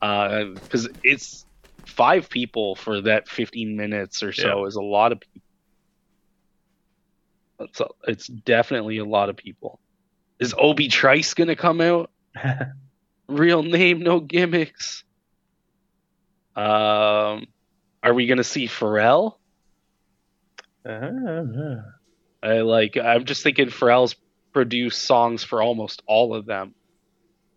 [0.00, 1.46] because it's
[1.86, 5.40] five people for that 15 minutes or so is a lot of people.
[7.60, 9.78] It's, a, it's definitely a lot of people.
[10.40, 12.10] Is Obi Trice gonna come out?
[13.28, 15.04] Real name, no gimmicks.
[16.56, 17.46] Um,
[18.02, 19.36] are we gonna see Pharrell?
[20.88, 21.82] Uh,
[22.42, 22.96] I like.
[22.96, 24.14] I'm just thinking Pharrell's
[24.52, 26.74] produced songs for almost all of them,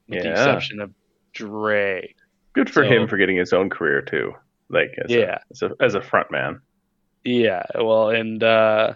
[0.07, 0.91] with the exception of
[1.33, 2.15] Dre.
[2.53, 4.33] Good for So- him for getting his own career too.
[4.69, 5.37] Like as Yeah.
[5.37, 6.61] a, as a as a front man.
[7.23, 8.93] Yeah, well, and uh,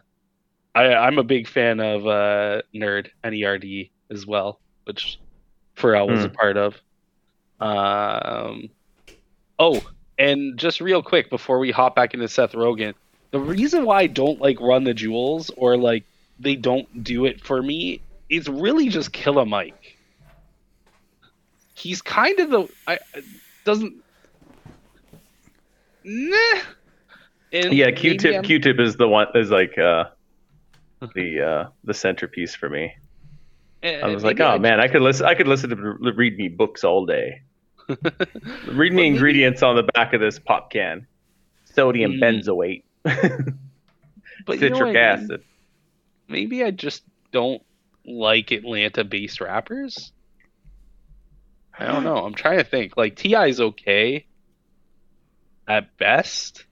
[0.74, 5.20] I, I'm a big fan of uh, Nerd Nerd as well, which
[5.76, 6.76] Pharrell was a part of.
[7.60, 8.70] Um,
[9.60, 9.82] oh,
[10.18, 12.94] and just real quick before we hop back into Seth Rogen,
[13.32, 16.04] the reason why I don't like Run the Jewels or like
[16.40, 19.98] they don't do it for me is really just Killer Mike.
[21.74, 23.00] He's kind of the I
[23.66, 23.96] doesn't.
[26.04, 26.62] Nah.
[27.54, 30.06] And Yeah, Q-tip Q-tip is the one is like uh
[31.16, 32.94] the uh the centerpiece for me.
[33.84, 35.26] I was like, oh I man, I could listen.
[35.26, 35.76] I could listen to
[36.16, 37.42] read me books all day.
[38.68, 41.08] Read me ingredients on the back of this pop can:
[41.66, 42.22] sodium Mm.
[42.22, 42.84] benzoate,
[44.46, 44.96] But you know citric I mean?
[44.98, 45.44] acid.
[46.30, 47.62] Maybe I just don't
[48.06, 50.12] like Atlanta-based rappers.
[51.78, 52.18] I don't know.
[52.18, 52.96] I'm trying to think.
[52.96, 53.48] Like T.I.
[53.48, 54.28] is okay
[55.68, 56.66] at best.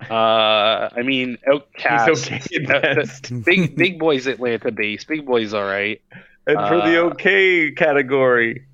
[0.00, 2.28] Uh, I mean, Outkast.
[2.28, 3.32] He's okay uh, best.
[3.44, 5.04] Big Big Boi's Atlanta base.
[5.04, 6.00] Big Boi's all right.
[6.46, 8.66] and for the uh, okay category,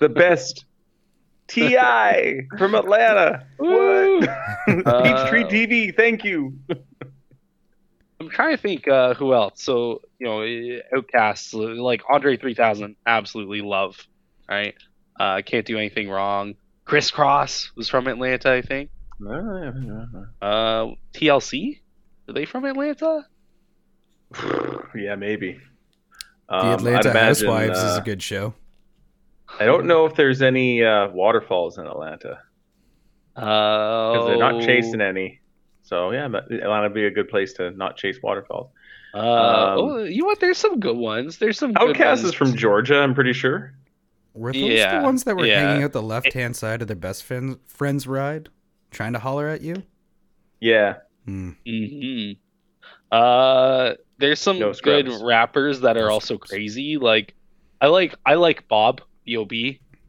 [0.00, 0.64] the best
[1.48, 2.46] T.I.
[2.56, 3.46] from Atlanta.
[3.58, 4.20] Woo!
[4.20, 4.28] What?
[4.28, 6.58] Uh, Peachtree TV, thank you.
[8.18, 9.62] I'm trying to think uh, who else.
[9.62, 13.98] So you know, eh, Outcasts like Andre 3000, absolutely love.
[14.48, 14.74] Right?
[15.18, 16.54] Uh, can't do anything wrong.
[16.84, 18.90] Kris Kross was from Atlanta, I think.
[20.42, 21.80] Uh, TLC,
[22.28, 23.26] are they from Atlanta?
[24.94, 25.60] yeah, maybe.
[26.48, 28.54] The Um, I'd Atlanta imagine, Housewives is uh, a good show.
[29.58, 32.38] I don't know if there's any uh, waterfalls in Atlanta
[33.36, 35.40] Uh, because they're not chasing any.
[35.82, 38.70] So yeah, Atlanta would be a good place to not chase waterfalls.
[39.14, 40.40] Uh, um, oh, you know what?
[40.40, 41.38] There's some good ones.
[41.38, 41.72] There's some.
[41.72, 43.72] good Outkast is from Georgia, I'm pretty sure.
[44.32, 45.60] Were those yeah, the ones that were yeah.
[45.60, 48.48] hanging out the left hand side of their best friend, friend's ride,
[48.94, 49.82] trying to holler at you?
[50.60, 51.50] Yeah, Hmm.
[51.66, 52.32] hmm
[53.10, 56.96] Uh, there's some No good rappers that are No also crazy.
[56.98, 57.34] Like,
[57.80, 59.52] I like I like Bob Bob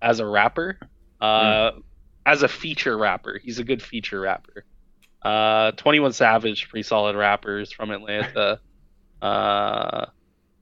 [0.02, 0.80] as a rapper.
[1.19, 1.71] Uh,
[2.26, 4.65] as a feature rapper, he's a good feature rapper.
[5.21, 8.60] Uh, Twenty One Savage, pretty solid rappers from Atlanta.
[9.21, 10.06] uh,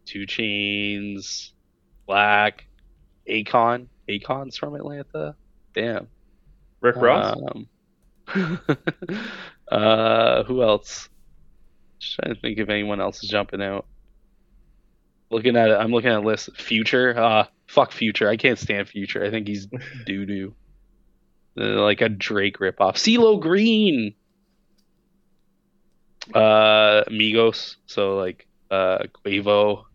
[0.05, 1.51] Two Chainz,
[2.07, 2.65] Black,
[3.27, 3.87] Akon.
[4.09, 5.35] Akon's from Atlanta.
[5.73, 6.07] Damn.
[6.81, 7.37] Rick Ross.
[7.37, 7.67] Um,
[9.71, 11.09] uh, who else?
[11.99, 13.85] Just trying to think if anyone else is jumping out.
[15.29, 16.55] Looking at it, I'm looking at a list.
[16.57, 18.29] Future, uh, fuck Future.
[18.29, 19.23] I can't stand Future.
[19.23, 19.67] I think he's
[20.05, 20.55] doo doo.
[21.55, 22.95] like a Drake ripoff.
[22.95, 24.13] CeeLo Green.
[26.33, 27.75] Uh, Migos.
[27.87, 29.85] So like uh, Quavo,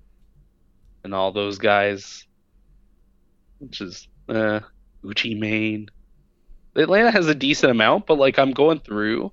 [1.04, 2.26] and all those guys.
[3.58, 4.60] Which is uh,
[5.02, 5.88] Gucci Mane.
[6.78, 9.32] Atlanta has a decent amount, but like I'm going through,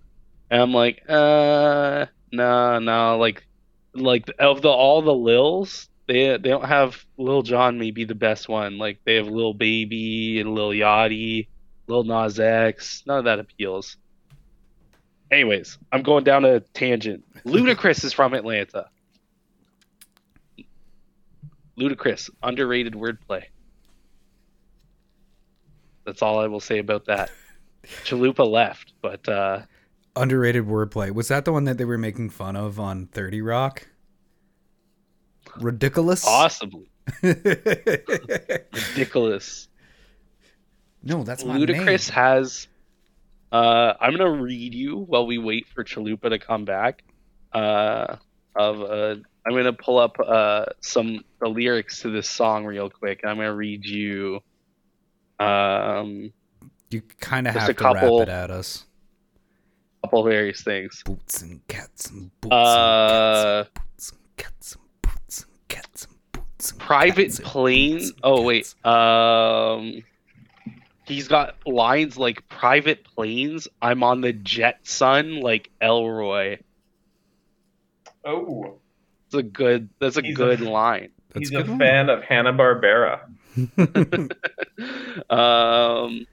[0.49, 3.45] and I'm like, uh, nah, nah, like,
[3.93, 8.49] like of the all the Lils, they they don't have Lil Jon maybe the best
[8.49, 8.77] one.
[8.77, 11.47] Like they have Lil Baby and Lil Yachty,
[11.88, 13.03] Lil Nas X.
[13.05, 13.97] None of that appeals.
[15.31, 17.23] Anyways, I'm going down a tangent.
[17.45, 18.88] Ludacris is from Atlanta.
[21.77, 23.43] Ludacris, underrated wordplay.
[26.06, 27.32] That's all I will say about that.
[28.04, 29.62] Chalupa left, but uh,
[30.15, 31.12] Underrated wordplay.
[31.12, 33.88] Was that the one that they were making fun of on 30 Rock?
[35.60, 36.24] Ridiculous?
[36.24, 36.89] possibly
[37.22, 39.68] ridiculous.
[41.04, 42.68] no, that's my Ludacris has.
[43.52, 47.04] Uh, I'm gonna read you while we wait for Chalupa to come back.
[47.54, 48.15] Uh,
[48.56, 49.15] of uh,
[49.46, 53.38] I'm gonna pull up uh some the lyrics to this song real quick, and I'm
[53.38, 54.41] gonna read you.
[55.39, 56.32] Um,
[56.89, 58.86] You kind of have to couple- rap it at us.
[60.04, 61.02] couple various things.
[61.06, 65.67] Boots and cats and boots Uh, and cats and boots and cats and boots and
[65.67, 67.98] cats and boots and private cats and plane.
[67.98, 68.74] boots and Oh wait.
[68.84, 68.86] cats.
[68.86, 70.04] Um,
[71.08, 73.67] he's got lines like private planes.
[73.82, 76.60] I'm on the jet sun like Elroy.
[78.24, 78.80] Oh,
[79.32, 79.89] That's a good.
[80.00, 81.10] That's a He's a- good line.
[81.34, 81.80] That's he's a a good one.
[81.80, 83.21] fan of Hanna Barbera.
[85.30, 86.25] um.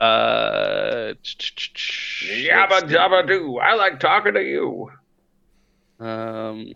[0.00, 1.14] Uh.
[1.14, 3.58] Yabba dabba doo.
[3.58, 4.90] I like talking to you.
[6.00, 6.72] Um.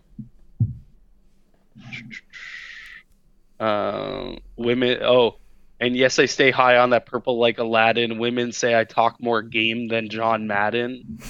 [3.59, 4.39] Um.
[4.57, 4.99] Women.
[5.03, 5.37] Oh.
[5.79, 8.19] And yes, I stay high on that purple like Aladdin.
[8.19, 11.19] Women say I talk more game than John Madden.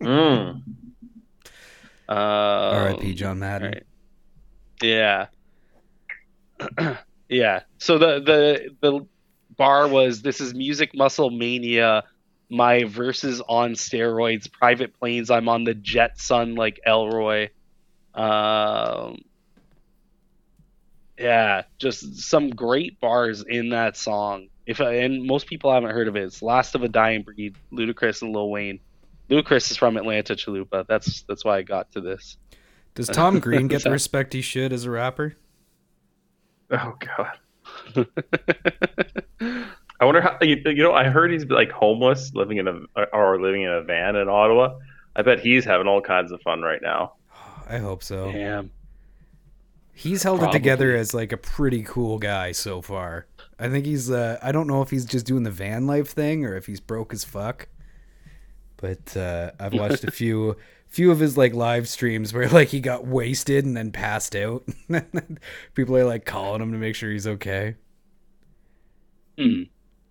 [0.00, 0.62] Mm.
[2.08, 3.14] Um, R.I.P.
[3.14, 3.72] John Madden.
[3.72, 3.82] right.
[4.80, 5.26] Yeah.
[7.28, 7.60] yeah.
[7.78, 9.06] So the the the
[9.56, 12.04] bar was this is music muscle mania.
[12.50, 15.30] My verses on steroids, private planes.
[15.30, 17.50] I'm on the jet sun like Elroy.
[18.14, 19.18] Um,
[21.18, 24.48] yeah, just some great bars in that song.
[24.66, 26.24] If and most people haven't heard of it.
[26.24, 28.80] It's "Last of a Dying Breed," Ludacris and Lil Wayne.
[29.28, 30.86] Ludacris is from Atlanta, Chalupa.
[30.86, 32.38] That's that's why I got to this.
[32.94, 35.36] Does Tom Green get the respect he should as a rapper?
[36.70, 38.06] Oh god.
[40.00, 40.92] I wonder how you, you know.
[40.92, 44.76] I heard he's like homeless, living in a or living in a van in Ottawa.
[45.16, 47.14] I bet he's having all kinds of fun right now.
[47.68, 48.30] I hope so.
[48.30, 48.70] Damn.
[49.92, 50.56] He's held Probably.
[50.56, 53.26] it together as like a pretty cool guy so far.
[53.58, 54.10] I think he's.
[54.10, 56.80] Uh, I don't know if he's just doing the van life thing or if he's
[56.80, 57.68] broke as fuck.
[58.76, 60.56] But uh, I've watched a few
[60.88, 64.64] few of his like live streams where like he got wasted and then passed out.
[65.74, 67.76] People are like calling him to make sure he's okay.
[69.38, 69.64] Hmm.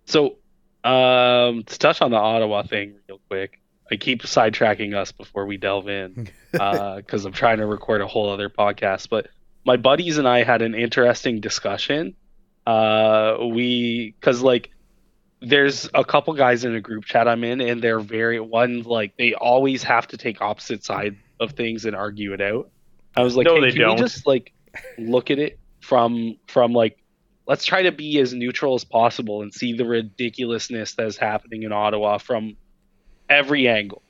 [0.06, 0.36] So,
[0.84, 3.60] um, to touch on the Ottawa thing real quick,
[3.90, 8.30] I keep sidetracking us before we delve in because I'm trying to record a whole
[8.30, 9.08] other podcast.
[9.08, 9.28] But
[9.64, 12.14] my buddies and I had an interesting discussion.
[12.66, 14.70] Uh, we because like
[15.40, 19.16] there's a couple guys in a group chat I'm in, and they're very one like
[19.16, 22.70] they always have to take opposite side of things and argue it out.
[23.16, 23.96] I was like, No, hey, they can don't.
[23.96, 24.52] we just like
[24.98, 26.98] look at it from from like
[27.46, 31.62] let's try to be as neutral as possible and see the ridiculousness that is happening
[31.62, 32.56] in Ottawa from
[33.28, 34.02] every angle.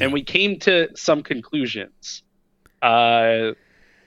[0.00, 2.22] And we came to some conclusions.
[2.82, 3.52] Uh,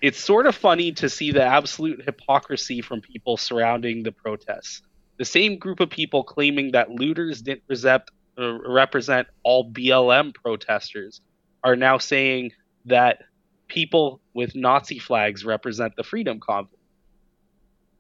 [0.01, 4.81] it's sort of funny to see the absolute hypocrisy from people surrounding the protests.
[5.19, 8.03] The same group of people claiming that looters didn't represent,
[8.39, 11.19] uh, represent all BLM protesters
[11.61, 12.53] are now saying
[12.85, 13.19] that
[13.67, 16.77] people with Nazi flags represent the Freedom Convoy.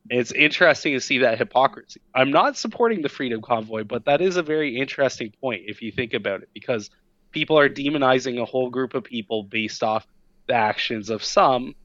[0.09, 2.01] It's interesting to see that hypocrisy.
[2.15, 5.91] I'm not supporting the Freedom Convoy, but that is a very interesting point if you
[5.91, 6.89] think about it, because
[7.31, 10.07] people are demonizing a whole group of people based off
[10.47, 11.75] the actions of some,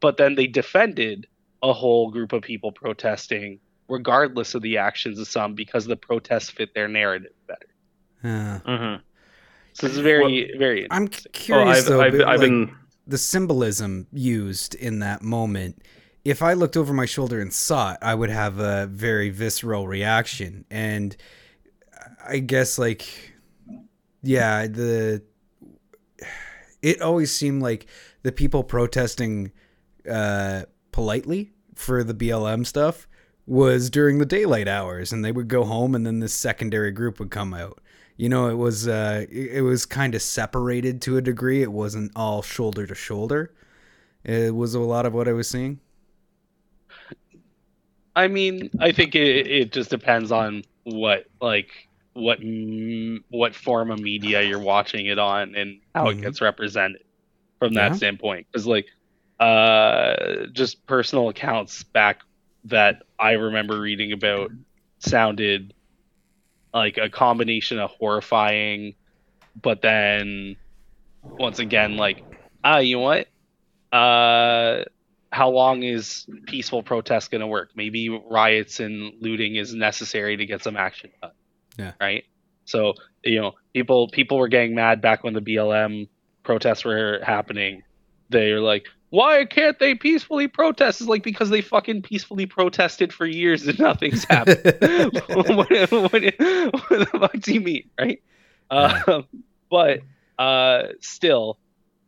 [0.00, 1.26] but then they defended
[1.62, 6.50] a whole group of people protesting regardless of the actions of some because the protests
[6.50, 7.66] fit their narrative better.
[8.22, 9.02] Uh, Mm-hmm.
[9.74, 10.86] So it's very, very.
[10.90, 12.00] I'm c- Oh, curious I've, though.
[12.00, 12.74] I've, I've like, been.
[13.06, 15.82] the symbolism used in that moment
[16.24, 19.86] if i looked over my shoulder and saw it i would have a very visceral
[19.86, 21.16] reaction and
[22.26, 23.32] i guess like
[24.22, 25.22] yeah the
[26.82, 27.86] it always seemed like
[28.24, 29.52] the people protesting
[30.10, 33.08] uh politely for the blm stuff
[33.48, 37.18] was during the daylight hours and they would go home and then this secondary group
[37.18, 37.80] would come out
[38.16, 42.12] you know it was uh it was kind of separated to a degree it wasn't
[42.16, 43.52] all shoulder to shoulder
[44.24, 45.80] it was a lot of what i was seeing
[48.16, 51.70] I mean, I think it, it just depends on what like
[52.14, 52.38] what
[53.28, 56.10] what form of media you're watching it on and how Mhm.
[56.10, 57.02] it gets represented
[57.58, 57.96] from that Yeah.
[57.96, 58.48] standpoint.
[58.52, 58.86] Because like,
[59.40, 62.20] uh, just personal accounts back
[62.68, 64.50] that I remember reading about
[64.98, 65.74] sounded
[66.72, 68.94] like a combination of horrifying,
[69.60, 70.56] but then
[71.22, 72.22] once again like,
[72.64, 73.28] ah, you know what?
[73.92, 74.84] Uh,
[75.30, 77.70] how long is peaceful protest going to work?
[77.74, 81.32] Maybe riots and looting is necessary to get some action done.
[81.78, 81.92] Yeah.
[82.00, 82.24] Right.
[82.64, 86.08] So you know, people people were getting mad back when the BLM
[86.42, 87.82] protests were happening.
[88.30, 91.00] They're like, why can't they peacefully protest?
[91.00, 94.60] It's like because they fucking peacefully protested for years and nothing's happened.
[95.28, 98.22] what, what, what the fuck do you mean, right?
[98.70, 99.24] Um,
[99.70, 100.00] but
[100.38, 101.58] uh, still,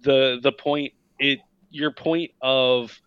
[0.03, 3.01] the the point it your point of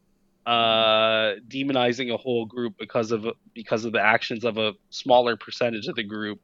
[0.46, 5.88] uh, demonizing a whole group because of because of the actions of a smaller percentage
[5.88, 6.42] of the group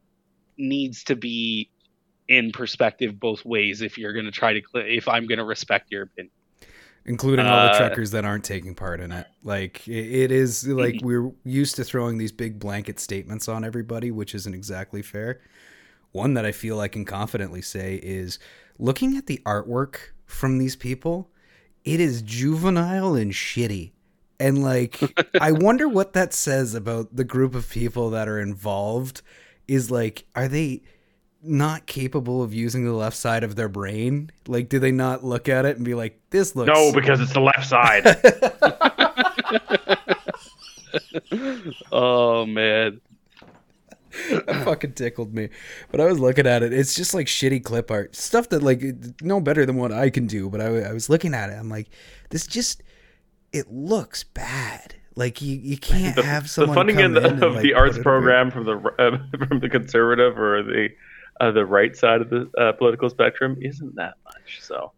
[0.57, 1.69] needs to be
[2.27, 3.81] in perspective both ways.
[3.81, 6.31] If you're going to try to, if I'm going to respect your opinion.
[7.09, 9.27] Including all the Uh, truckers that aren't taking part in it.
[9.43, 14.11] Like it, it is like we're used to throwing these big blanket statements on everybody,
[14.11, 15.41] which isn't exactly fair.
[16.11, 18.39] One that I feel I can confidently say is
[18.77, 21.31] looking at the artwork from these people,
[21.83, 23.91] it is juvenile and shitty.
[24.39, 24.99] And like
[25.41, 29.23] I wonder what that says about the group of people that are involved
[29.67, 30.83] is like are they
[31.41, 34.32] not capable of using the left side of their brain?
[34.47, 37.34] Like, do they not look at it and be like, "This looks No, because it's
[37.34, 38.06] the left side.
[41.91, 43.02] oh man,
[44.30, 45.49] that fucking tickled me.
[45.91, 46.73] But I was looking at it.
[46.73, 48.84] It's just like shitty clip art stuff that like
[49.21, 50.49] no better than what I can do.
[50.49, 51.54] But I, I was looking at it.
[51.54, 51.89] I'm like,
[52.30, 52.84] this just
[53.54, 54.95] it looks bad.
[55.15, 57.54] Like you, you can't the, have the someone funding come in the, in and, of
[57.56, 60.90] like, the arts program from the uh, from the conservative or the
[61.40, 64.60] uh, the right side of the uh, political spectrum isn't that much.
[64.62, 64.92] So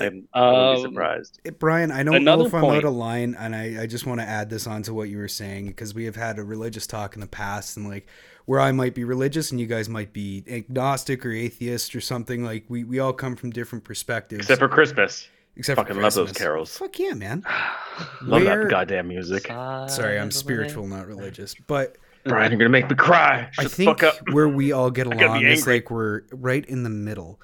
[0.00, 1.40] I'm wouldn't be Um, surprised.
[1.44, 3.86] It, Brian, I don't Another know if I'm point- out of line, and I, I
[3.86, 6.38] just want to add this on to what you were saying because we have had
[6.38, 8.06] a religious talk in the past, and like
[8.44, 12.44] where I might be religious and you guys might be agnostic or atheist or something.
[12.44, 14.42] Like we, we all come from different perspectives.
[14.42, 15.28] Except for Christmas.
[15.56, 16.76] except fucking for love those carols.
[16.78, 17.44] Fuck yeah, man.
[18.22, 19.48] Love Where- that goddamn music.
[19.48, 21.96] Sorry, I'm spiritual, not religious, but
[22.28, 23.48] Brian, you're gonna make me cry.
[23.52, 24.02] Shut I the think
[24.32, 27.40] where we all get along is like we're right in the middle.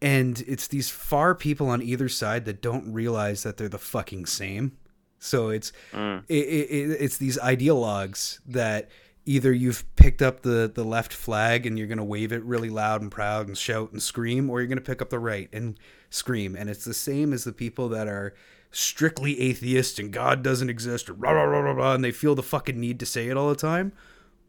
[0.00, 4.26] And it's these far people on either side that don't realize that they're the fucking
[4.26, 4.76] same.
[5.18, 6.22] So it's Mm.
[6.28, 8.88] it, it, it's these ideologues that
[9.26, 12.70] either you've picked up the the left flag and you're going to wave it really
[12.70, 15.48] loud and proud and shout and scream or you're going to pick up the right
[15.52, 15.78] and
[16.10, 18.32] scream and it's the same as the people that are
[18.70, 22.34] strictly atheist and god doesn't exist or rah, rah, rah, rah, rah, and they feel
[22.34, 23.92] the fucking need to say it all the time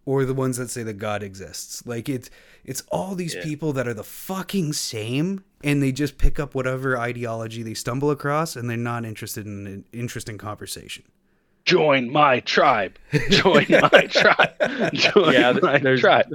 [0.09, 2.29] or the ones that say that god exists like it's
[2.71, 3.43] it's all these Yeah.
[3.49, 8.09] people that are the fucking same and they just pick up whatever ideology they stumble
[8.17, 11.03] across and they're not interested in an interesting conversation
[11.65, 12.97] Join my tribe.
[13.29, 14.53] Join my tribe.
[14.93, 16.33] Join Yeah, my there's tribe.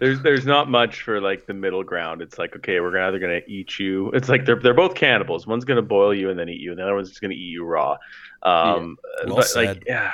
[0.00, 2.22] there's there's not much for like the middle ground.
[2.22, 4.10] It's like okay, we're gonna either gonna eat you.
[4.12, 5.46] It's like they're they're both cannibals.
[5.46, 7.52] One's gonna boil you and then eat you, and the other one's just gonna eat
[7.56, 7.98] you raw.
[8.44, 8.96] Um,
[9.26, 9.64] Well but said.
[9.66, 10.12] like yeah,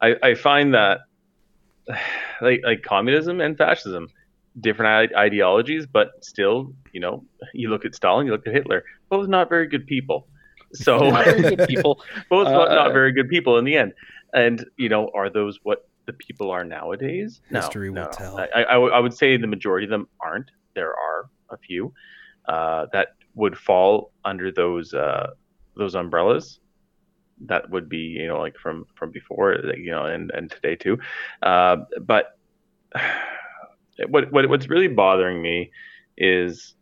[0.00, 1.00] I I find that
[2.40, 4.08] like like communism and fascism,
[4.60, 7.24] different ideologies, but still, you know,
[7.54, 10.28] you look at Stalin, you look at Hitler, both not very good people.
[10.74, 12.02] So Not very good people.
[12.30, 13.92] both not, Uh, not very good people in the end.
[14.32, 17.42] And you know, are those what the people are nowadays?
[17.50, 18.12] History no, will no.
[18.12, 18.38] tell.
[18.40, 20.50] I, I, I would- would say the majority of them aren't.
[20.74, 21.92] There are a few
[22.48, 25.32] uh, that would fall under those uh,
[25.76, 26.58] those umbrellas.
[27.46, 30.98] That would be you know like from from before you know and and today too.
[31.42, 32.38] Uh, but
[34.08, 35.70] what what what's really bothering me
[36.16, 36.74] is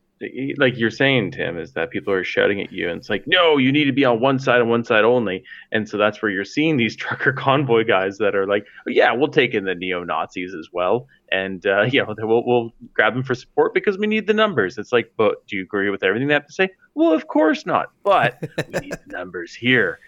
[0.59, 3.57] like you're saying tim is that people are shouting at you and it's like no
[3.57, 5.43] you need to be on one side and one side only.
[5.73, 9.13] And so that's where you're seeing these trucker convoy guys that are like oh, yeah
[9.13, 11.07] we'll take in the neo-nazis as well.
[11.33, 14.77] And uh, you know we'll, we'll grab them for support because we need the numbers.
[14.77, 16.69] It's like but do you agree with everything they have to say?
[16.95, 18.39] Well of course not but
[18.73, 20.01] we need the numbers here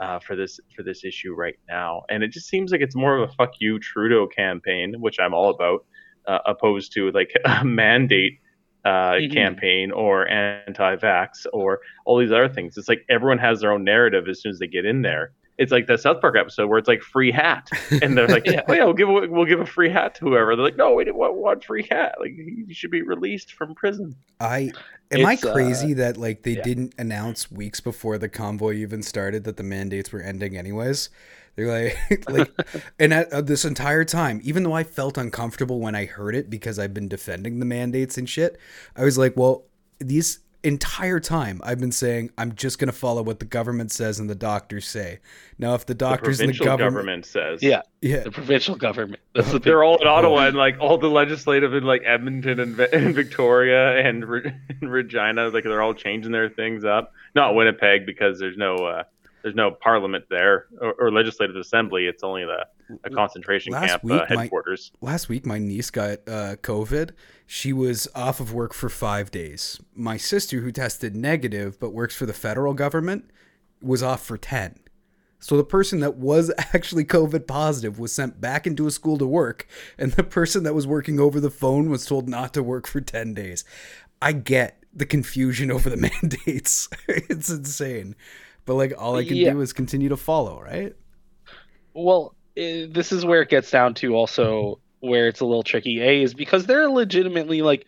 [0.00, 3.16] uh, for this for this issue right now and it just seems like it's more
[3.16, 5.84] of a fuck you trudeau campaign which i'm all about
[6.26, 8.38] uh, opposed to like a mandate
[8.84, 9.32] uh, Mhm.
[9.32, 12.78] campaign or anti-vax or all these other things.
[12.78, 15.32] It's like everyone has their own narrative as soon as they get in there.
[15.60, 17.68] It's like the South Park episode where it's like free hat,
[18.02, 18.62] and they're like, Yeah.
[18.66, 20.94] "Oh yeah, we'll give a, we'll give a free hat to whoever." They're like, "No,
[20.94, 22.16] we didn't want, want free hat.
[22.18, 24.72] Like you should be released from prison." I
[25.10, 26.62] am I It's, uh, crazy that like they yeah.
[26.62, 31.10] didn't announce weeks before the convoy even started that the mandates were ending anyways.
[31.56, 32.50] They're like like
[32.98, 36.48] and at, uh, this entire time, even though I felt uncomfortable when I heard it
[36.48, 38.58] because I've been defending the mandates and shit,
[38.96, 39.66] I was like, well,
[39.98, 44.18] these entire time I've been saying I'm just going to follow what the government says
[44.20, 45.20] and the doctors say.
[45.58, 47.82] Now if the The doctors and the provincial government, government says, Yeah.
[48.02, 49.22] yeah, The provincial government.
[49.34, 52.60] That's the big They're all in Ottawa and like all the legislative in like Edmonton
[52.60, 57.12] and, and Victoria and, Re- and Regina, like they're all changing their things up.
[57.34, 59.02] Not Winnipeg because there's no uh,
[59.42, 62.06] there's no parliament there or, or legislative assembly.
[62.06, 62.66] It's only the
[63.04, 64.90] a concentration Last camp week, uh, my- headquarters.
[65.00, 67.10] last week my niece got uh, covid.
[67.46, 69.80] She was off of work for five days.
[69.94, 73.30] My sister who tested negative but works for the federal government
[73.80, 74.78] was off for 10
[75.42, 79.26] so the person that was actually covid positive was sent back into a school to
[79.26, 79.66] work
[79.96, 83.00] and the person that was working over the phone was told not to work for
[83.00, 83.64] 10 days.
[84.20, 86.88] I get the confusion over the mandates.
[87.08, 88.16] It's insane
[88.70, 89.50] but like all i can Yeah.
[89.54, 90.94] do is continue to follow right
[91.92, 96.00] Well, eh, this is where it gets down to also where it's a little tricky.
[96.00, 97.84] A is because they're legitimately like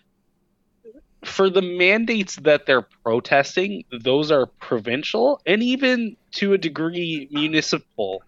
[1.25, 8.25] for the mandates that they're protesting, those are provincial and even to a degree municipal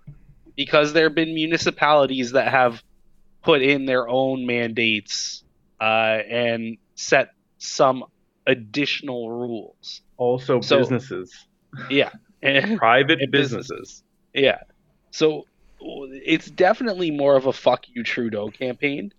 [0.55, 2.81] because there have been municipalities that have
[3.43, 5.43] put in their own mandates
[5.81, 8.05] uh, and set some
[8.47, 10.03] additional rules.
[10.19, 11.35] Also So- businesses,
[11.91, 12.11] Yeah.
[12.45, 13.69] And- private and businesses.
[13.69, 14.03] businesses.
[14.35, 14.59] Yeah.
[15.11, 15.47] So
[15.81, 19.13] it's definitely more of a fuck you Trudeau campaign.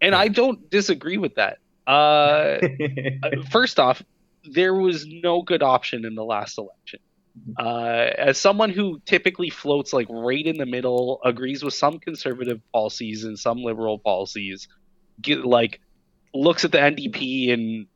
[0.00, 1.58] And I don't disagree with that.
[1.86, 2.58] Uh,
[3.22, 4.02] uh, first off,
[4.44, 7.00] there was no good option in the last election.
[7.58, 12.60] Uh, as someone who typically floats like right in the middle, agrees with some conservative
[12.72, 14.68] policies and some liberal policies,
[15.20, 15.80] get like
[16.32, 17.86] looks at the NDP and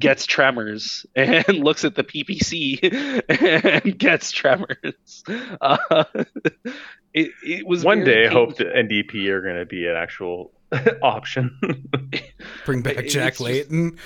[0.00, 2.80] gets tremors, and looks at the PPC
[3.84, 5.22] and gets tremors.
[5.60, 5.76] Uh,
[7.14, 8.66] it, it was One very day, I hope painful.
[8.66, 10.52] the NDP are going to be an actual
[11.02, 11.58] option.
[12.64, 13.98] bring back It's jack just- layton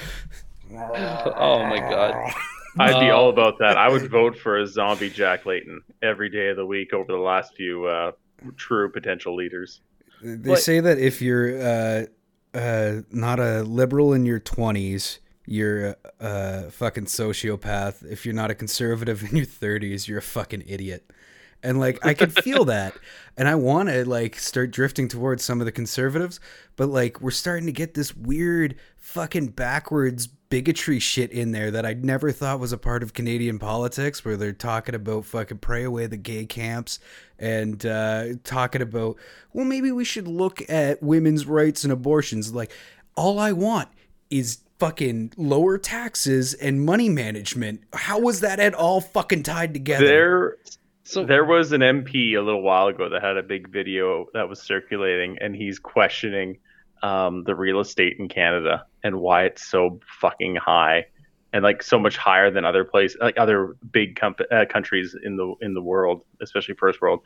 [0.72, 2.32] Oh my god.
[2.78, 3.76] I'd be Uh, all about that.
[3.76, 7.18] I would vote for a zombie Jack Layton every day of the week over the
[7.18, 8.10] last few uh,
[8.56, 9.80] true potential leaders.
[10.22, 12.06] They But- say that if you're uh,
[12.58, 18.04] uh, not a liberal in your 20s, you're a, fucking sociopath.
[18.10, 21.10] If you're not a conservative in your 30s, you're a fucking idiot.
[21.62, 22.94] and like I can feel that,
[23.36, 26.40] and I want to like start drifting towards some of the conservatives,
[26.76, 31.84] but like we're starting to get this weird fucking backwards bigotry shit in there that
[31.84, 35.82] I never thought was a part of Canadian politics, where they're talking about fucking pray
[35.82, 37.00] away the gay camps
[37.40, 39.16] and uh, talking about,
[39.52, 42.54] well, maybe we should look at women's rights and abortions.
[42.54, 42.70] Like,
[43.16, 43.88] all I want
[44.30, 47.82] is fucking lower taxes and money management.
[47.92, 50.06] How was that at all fucking tied together?
[50.06, 50.56] There,
[51.04, 54.48] So there was an MP a little while ago that had a big video that
[54.48, 56.58] was circulating, and he's questioning
[57.02, 61.06] um, the real estate in Canada and why it's so fucking high,
[61.52, 65.36] and like so much higher than other places, like other big com- uh, countries in
[65.36, 67.20] the in the world, especially first world.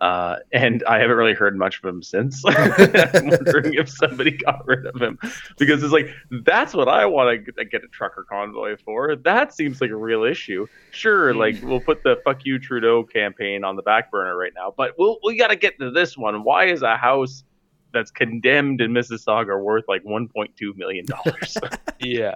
[0.00, 2.42] Uh, and I haven't really heard much of him since.
[2.46, 5.18] I'm wondering if somebody got rid of him
[5.58, 6.08] because it's like
[6.44, 9.16] that's what I want to get a trucker convoy for.
[9.16, 10.66] That seems like a real issue.
[10.90, 14.74] Sure, like we'll put the "fuck you Trudeau" campaign on the back burner right now,
[14.76, 16.42] but we'll we got to get to this one.
[16.44, 17.44] Why is a house
[17.92, 21.56] that's condemned in Mississauga worth like 1.2 million dollars?
[22.00, 22.34] yeah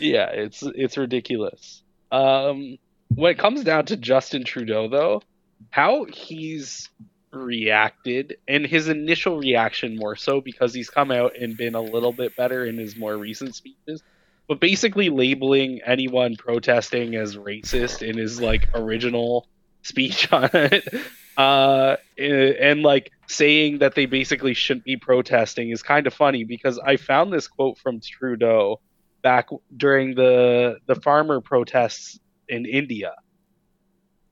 [0.00, 2.76] yeah it's it's ridiculous um
[3.14, 5.22] when it comes down to justin trudeau though
[5.72, 6.90] how he's
[7.32, 12.12] reacted and his initial reaction more so because he's come out and been a little
[12.12, 14.02] bit better in his more recent speeches
[14.48, 19.48] but basically labeling anyone protesting as racist in his like original
[19.80, 20.86] speech on it
[21.38, 26.44] uh and, and like saying that they basically shouldn't be protesting is kind of funny
[26.44, 28.78] because i found this quote from trudeau
[29.22, 32.18] back during the the farmer protests
[32.48, 33.14] in India.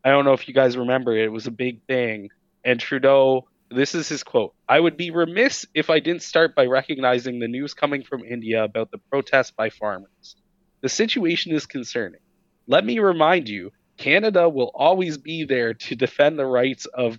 [0.04, 2.30] I don't know if you guys remember it, was a big thing.
[2.64, 6.66] And Trudeau, this is his quote I would be remiss if I didn't start by
[6.66, 10.36] recognizing the news coming from India about the protests by farmers.
[10.80, 12.20] The situation is concerning.
[12.66, 17.18] Let me remind you Canada will always be there to defend the rights of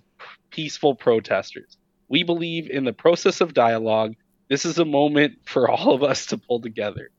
[0.50, 1.76] peaceful protesters.
[2.08, 4.14] We believe in the process of dialogue.
[4.48, 7.10] This is a moment for all of us to pull together.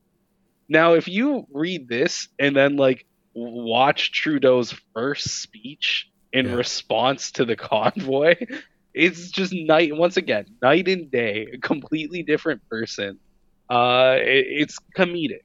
[0.68, 6.54] Now, if you read this and then like watch Trudeau's first speech in Yeah.
[6.56, 8.36] response to the convoy,
[8.94, 13.20] it's just night once again, night and day, a completely different person.
[13.70, 15.42] Uh, it, it's comedic.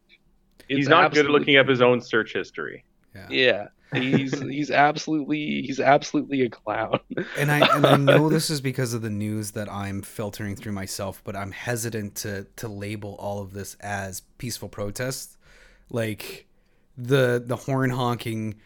[0.69, 2.85] It's He's not good at looking up his own search history.
[3.31, 7.01] Yeah, he's he's absolutely he's absolutely a clown.
[7.39, 10.73] and I and I know this is because of the news that I'm filtering through
[10.73, 15.37] myself, but I'm hesitant to to label all of this as peaceful protests.
[15.91, 16.47] Like
[16.99, 18.57] the the horn honking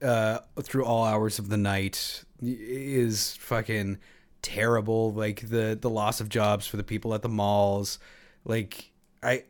[0.00, 3.98] uh, through all hours of the night is fucking
[4.42, 5.12] terrible.
[5.12, 7.98] Like the the loss of jobs for the people at the malls.
[8.44, 8.90] Like
[9.22, 9.44] I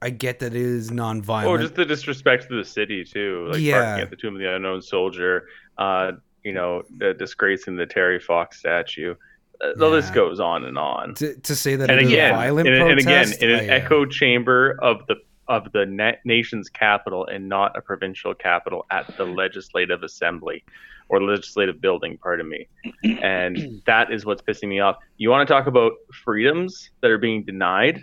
[0.00, 1.46] I get that it is nonviolent.
[1.46, 3.82] Oh, just the disrespect to the city too, like Yeah.
[3.84, 5.48] parking at the Tomb of the Unknown Soldier.
[5.76, 6.12] Uh,
[6.44, 9.14] you know, the disgracing the Terry Fox statue.
[9.60, 11.14] Uh, the list goes on and on.
[11.14, 13.60] to, to say that And it is again, a violent and, and again, in an
[13.60, 15.14] I, uh, echo chamber of the
[15.48, 20.64] of the na- nation's capital and not a provincial capital at the legislative assembly
[21.08, 22.18] or legislative building.
[22.22, 22.68] Pardon me.
[23.20, 24.96] And that is what's pissing me off.
[25.16, 25.92] You want to talk about
[26.24, 28.00] freedoms that are being denied?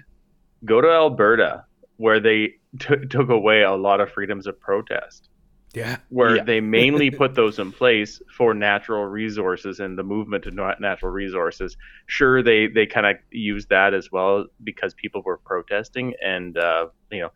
[0.65, 1.63] Go to Alberta,
[1.97, 5.29] where they t- took away a lot of freedoms of protest
[5.73, 5.97] yeah.
[6.09, 6.43] where Yeah.
[6.43, 11.77] they mainly put those in place for natural resources and the movement of natural resources.
[12.07, 16.87] Sure, they they kind of used that as well because people were protesting and uh,
[17.11, 17.31] you know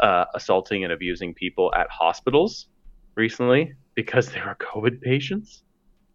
[0.00, 2.68] uh, assaulting and abusing people at hospitals
[3.14, 5.62] recently because they were COVID patients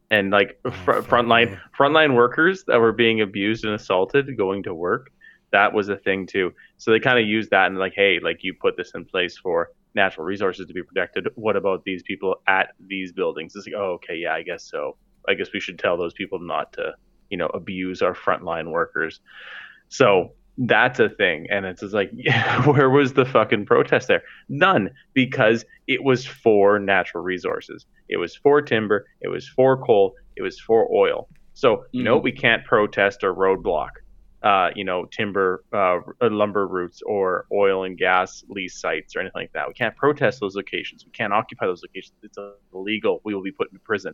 [0.09, 1.57] and like fr- fuck frontline me.
[1.77, 5.09] frontline workers that were being abused and assaulted going to work.
[5.51, 6.53] That was a thing too.
[6.77, 9.37] So they kind of used that and like, hey, like you put this in place
[9.37, 11.27] for natural resources to be protected.
[11.35, 13.53] What about these people at these buildings?
[13.55, 14.95] It's like, oh, okay, yeah, I guess so.
[15.27, 16.93] I guess we should tell those people not to,
[17.29, 19.19] you know, abuse our frontline workers.
[19.89, 21.47] So that's a thing.
[21.51, 22.11] And it's just like,
[22.65, 24.23] where was the fucking protest there?
[24.47, 27.85] None, because it was for natural resources.
[28.09, 29.05] It was for timber.
[29.21, 30.15] It was for coal.
[30.37, 31.27] It was for oil.
[31.53, 32.23] So, no, Mhm.
[32.23, 33.89] we can't protest or roadblock
[34.47, 39.41] uh, you know, timber, uh, lumber routes or oil and gas lease sites or anything
[39.43, 39.67] like that.
[39.67, 41.03] We can't protest those locations.
[41.05, 42.13] We can't occupy those locations.
[42.23, 42.37] It's
[42.73, 43.13] illegal.
[43.25, 44.13] We will be put in prison.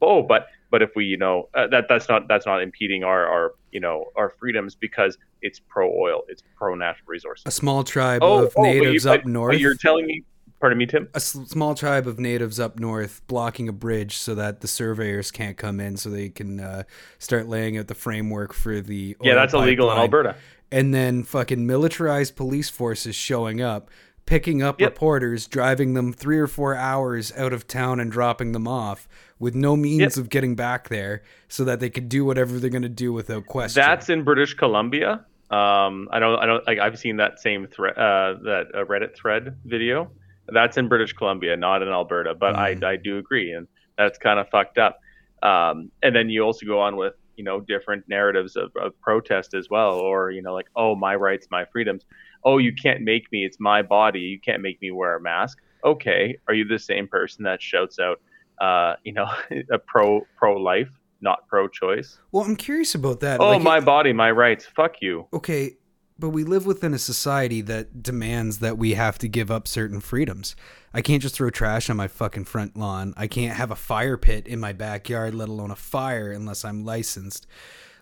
[0.00, 3.22] Oh, but but if we, you know, uh, that that's not that's not impeding our
[3.34, 7.44] our you know our freedoms because it's pro oil, it's pro natural resources.
[7.46, 9.58] A small tribe Oh, of oh, you- natives but- up north.
[9.58, 10.24] You're telling me,
[10.62, 11.08] pardon me, Tim.
[11.12, 15.30] a s- small tribe of natives up north blocking a bridge so that the surveyors
[15.32, 16.84] can't come in so they can uh,
[17.18, 19.98] start laying out the framework for the Yeah, that's illegal in.
[19.98, 20.36] Alberta.
[20.70, 23.90] and then fucking militarized police forces showing up
[24.24, 24.90] picking up Yep.
[24.90, 29.08] reporters, driving them three or four hours out of town and dropping them off
[29.40, 32.82] with no means of getting back there so that they could do whatever they're going
[32.82, 33.82] to do without question.
[33.82, 35.24] That's in British Columbia.
[35.50, 39.14] Um, I don't, I don't, like, I've seen that same thread, uh, that uh, Reddit
[39.16, 40.10] thread video.
[40.48, 42.34] That's in British Columbia, not in Alberta.
[42.34, 42.84] But Mm.
[42.84, 43.66] I, I do agree, and
[43.96, 44.98] that's kind of fucked up.
[45.42, 49.54] Um, and then you also go on with, you know, different narratives of, of protest
[49.54, 52.04] as well, or you know, like, oh, my rights, my freedoms.
[52.44, 53.44] Oh, you can't make me.
[53.44, 54.20] It's my body.
[54.20, 55.58] You can't make me wear a mask.
[55.84, 58.20] Okay, are you the same person that shouts out,
[58.60, 59.26] uh, you know,
[59.72, 60.90] a pro pro life,
[61.20, 62.18] not pro choice?
[62.32, 63.40] well, I'm curious about that.
[63.40, 64.64] Oh, Like, my body, my rights.
[64.66, 65.26] Fuck you.
[65.32, 65.76] okay,
[66.22, 69.98] but we live within a society that demands that we have to give up certain
[69.98, 70.54] freedoms.
[70.94, 73.12] I can't just throw trash on my fucking front lawn.
[73.16, 76.84] I can't have a fire pit in my backyard, let alone a fire, unless I'm
[76.84, 77.48] licensed.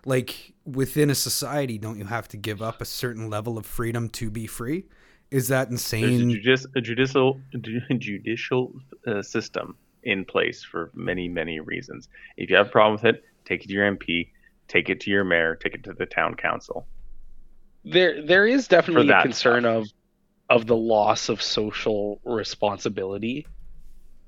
[0.05, 4.07] Like within a society, don't you have to give up a certain level of freedom
[4.09, 4.85] to be free?
[5.31, 6.29] Is that There's a, insane?
[6.29, 8.71] judici- a judicial ju- judicial
[9.07, 12.07] uh, system in place for many many reasons.
[12.37, 14.29] If you have a problem with it, take it to your MP,
[14.67, 16.85] take it to your mayor, take it to the town council.
[17.83, 19.83] There there is definitely a concern stuff.
[19.83, 19.87] of
[20.49, 23.47] of the loss of social responsibility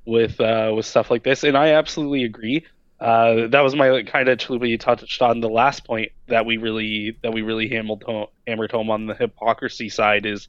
[0.06, 2.66] with uh with stuff like this and i absolutely agree
[3.00, 6.46] uh that was my like, kind of truly you touched on the last point that
[6.46, 10.48] we really that we really hammered home, hammered home on the hypocrisy side is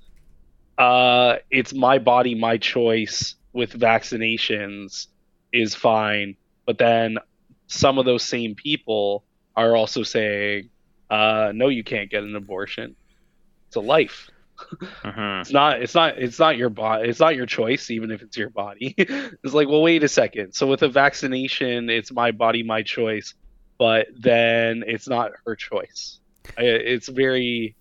[0.79, 5.07] uh it's my body my choice with vaccinations
[5.53, 6.37] is fine
[6.67, 7.19] but then
[7.67, 9.25] some of those same people
[9.57, 10.69] are also saying
[11.11, 12.97] uh no you can't get an abortion.
[13.69, 14.31] It's a life.
[15.05, 15.41] Mhm.
[15.41, 18.37] it's not it's not it's not your body it's not your choice even if it's
[18.37, 18.95] your body.
[18.99, 20.53] It's like well wait a second.
[20.55, 23.35] So with a vaccination it's my body my choice
[23.79, 26.21] but then it's not her choice.
[26.57, 27.77] It's very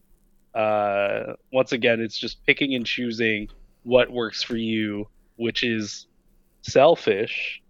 [0.56, 3.48] uh once again it's just picking and choosing
[3.84, 6.08] what works for you which is
[6.62, 7.62] selfish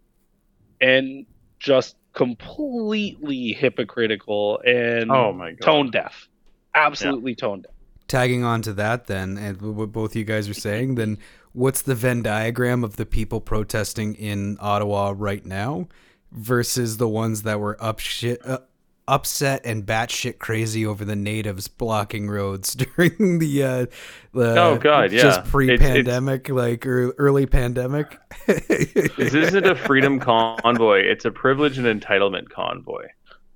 [0.82, 1.26] and
[1.60, 5.61] just completely hypocritical and Oh my god.
[5.66, 6.28] tone deaf.
[6.76, 7.72] Absolutely tone deaf.
[8.07, 11.18] Tagging on to that, then, and what both you guys are saying, then
[11.53, 15.88] what's the Venn diagram of the people protesting in Ottawa right now
[16.32, 18.59] versus the ones that were up shit, uh,
[19.08, 23.86] upset and batshit crazy over the natives blocking roads during the, uh,
[24.34, 25.22] the Oh, God, yeah.
[25.22, 28.18] just pre-pandemic, like early pandemic.
[28.47, 30.99] This isn't a freedom convoy.
[31.01, 33.08] It's a privilege and entitlement convoy,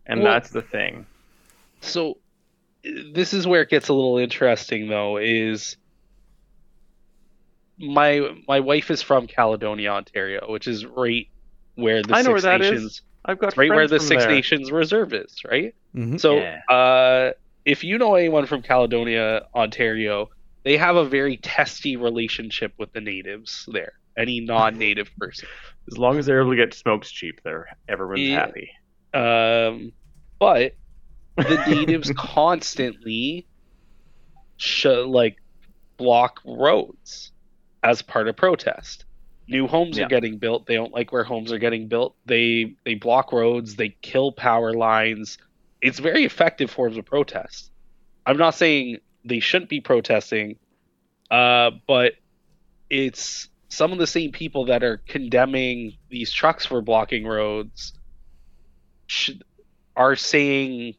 [0.05, 1.05] and Well- that's the thing.
[1.81, 2.17] so
[3.13, 5.75] this is where it gets a little interesting though is
[7.79, 11.27] my my wife is from Caledonia, Ontario, which is right
[11.75, 12.71] where the I know Six where that is.
[12.71, 14.31] Nations I've got right where the Six there.
[14.31, 15.75] Nations Reserve is, right?
[15.95, 16.19] Mhm.
[16.19, 16.61] So Yeah.
[16.69, 17.31] uh
[17.65, 20.29] if you know anyone from Caledonia, Ontario,
[20.63, 23.93] they have a very testy relationship with the natives there.
[24.17, 25.49] Any non-native person.
[25.91, 28.39] As long as they're able to get smokes cheap, they're everyone's Yeah.
[28.45, 28.71] happy.
[29.13, 29.91] Um,
[30.39, 30.75] but
[31.35, 33.45] the natives constantly
[34.57, 35.37] sh- like
[35.97, 37.31] block roads
[37.83, 39.03] as part of protest.
[39.47, 40.05] New homes Yeah.
[40.05, 40.65] are getting built.
[40.65, 42.15] They don't like where homes are getting built.
[42.25, 43.75] They they block roads.
[43.75, 45.37] They kill power lines.
[45.81, 47.71] It's very effective forms of protest.
[48.25, 50.57] I'm not saying they shouldn't be protesting,
[51.31, 52.13] uh, but
[52.89, 57.93] it's some of the same people that are condemning these trucks for blocking roads
[59.07, 59.43] should,
[59.95, 60.95] are saying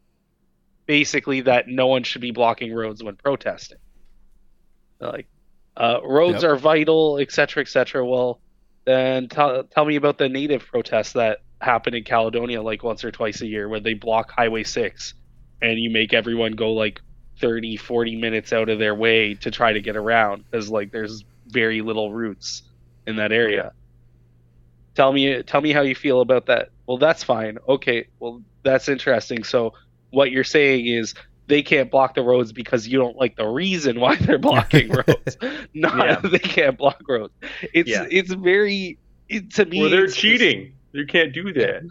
[0.87, 3.79] basically that no one should be blocking roads when protesting.
[5.01, 5.27] Like,
[5.79, 6.45] uh, roads Yep.
[6.45, 8.07] are vital, etc., etc.
[8.07, 8.41] Well,
[8.87, 13.13] then tell tell me about the native protests that happen in Caledonia like once or
[13.13, 15.15] twice a year, where they block Highway Six,
[15.63, 17.01] and you make everyone go like
[17.41, 21.25] 30, 40 minutes out of their way to try to get around because like there's
[21.47, 22.63] very little routes
[23.07, 23.73] in that area.
[24.97, 26.71] Tell me tell me how you feel about that.
[26.87, 27.59] Well, that's fine.
[27.69, 29.45] Okay, well that's interesting.
[29.45, 29.73] So
[30.11, 31.15] what you're saying is
[31.49, 35.37] they can't block the roads because you don't like the reason why they're blocking roads.
[35.75, 36.31] Not Yeah.
[36.31, 37.33] they can't block roads.
[37.75, 38.07] It's Yeah.
[38.11, 40.75] it's very it, to me Well, they're it's just- cheating.
[40.93, 41.83] You can't do that.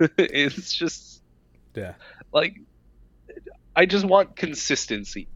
[0.18, 1.22] it's just
[1.74, 1.94] yeah.
[2.32, 2.56] like
[3.76, 5.28] I just want consistency.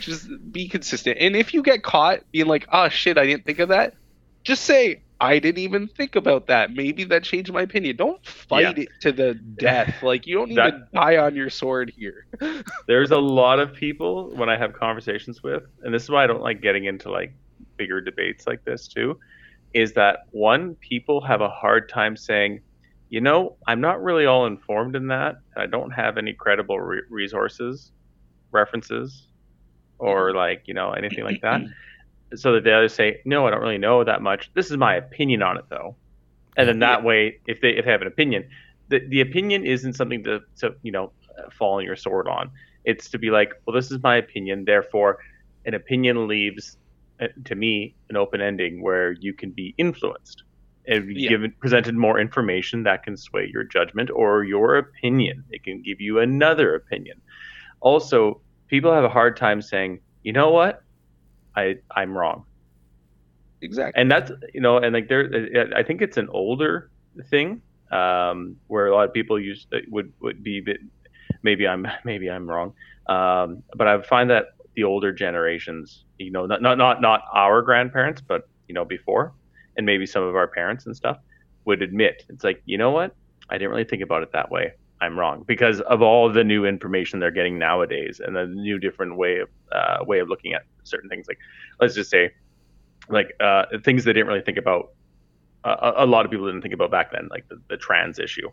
[0.00, 1.18] Just be consistent.
[1.18, 3.94] And if you get caught being like, "Oh shit, I didn't think of that,"
[4.44, 6.72] just say, "I didn't even think about that.
[6.72, 8.84] Maybe that changed my opinion." Don't fight Yeah.
[8.84, 9.94] it to the death.
[10.02, 12.26] Like you don't need to die on your sword here.
[12.86, 16.26] There's a lot of people when I have conversations with, and this is why I
[16.26, 17.32] don't like getting into like
[17.76, 19.18] bigger debates like this too,
[19.74, 22.60] is that one, people have a hard time saying,
[23.10, 25.36] you know, I'm not really all informed in that.
[25.56, 27.92] I don't have any credible re- resources,
[28.52, 29.26] references,
[29.98, 31.62] or like, you know, anything like that.
[32.34, 34.50] so that they either say, no, I don't really know that much.
[34.54, 35.96] This is my opinion on it, though.
[36.56, 38.48] And then that way, if they if they have an opinion,
[38.88, 41.12] the the opinion isn't something to to you know
[41.52, 42.50] fall on your sword on.
[42.84, 44.64] It's to be like, well, this is my opinion.
[44.64, 45.18] Therefore,
[45.66, 46.76] an opinion leaves
[47.20, 50.42] uh, to me an open ending where you can be influenced
[50.88, 51.28] and be Yeah.
[51.30, 55.44] given presented more information that can sway your judgment or your opinion.
[55.50, 57.20] It can give you another opinion.
[57.80, 60.82] Also, people have a hard time saying, you know what,
[61.58, 62.44] I I'm wrong.
[63.60, 64.00] Exactly.
[64.00, 65.24] and that's you know and like there
[65.74, 66.90] i think it's an older
[67.28, 70.78] thing um where a lot of people use would would be bit,
[71.42, 72.72] maybe i'm maybe i'm wrong.
[73.08, 74.44] Um but i find that
[74.76, 79.32] the older generations you know not not not, not our grandparents but you know before
[79.76, 81.18] and maybe some of our parents and stuff
[81.64, 83.12] would admit it's like you know what?
[83.50, 86.64] I didn't really think about it that way i'm wrong because of all the new
[86.64, 90.62] information they're getting nowadays and the new different way of uh, way of looking at
[90.84, 91.38] certain things like
[91.80, 92.30] let's just say
[93.08, 94.90] like uh, things they didn't really think about.
[95.64, 98.48] Uh, a lot of people didn't think about back then, like the, the trans issue,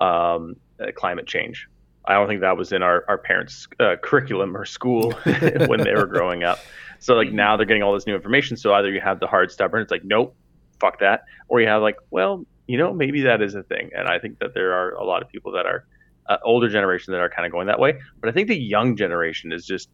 [0.00, 1.66] um, uh, climate change.
[2.04, 5.12] I don't think that was in our our parents' uh, curriculum or school
[5.66, 6.58] when they were growing up.
[6.98, 8.56] So like now they're getting all this new information.
[8.56, 10.34] So either you have the hard stubborn, it's like nope,
[10.78, 13.90] fuck that, or you have like, well, you know, maybe that is a thing.
[13.96, 15.84] And I think that there are a lot of people that are
[16.28, 17.98] uh, older generation that are kind of going that way.
[18.20, 19.88] But I think the young generation is just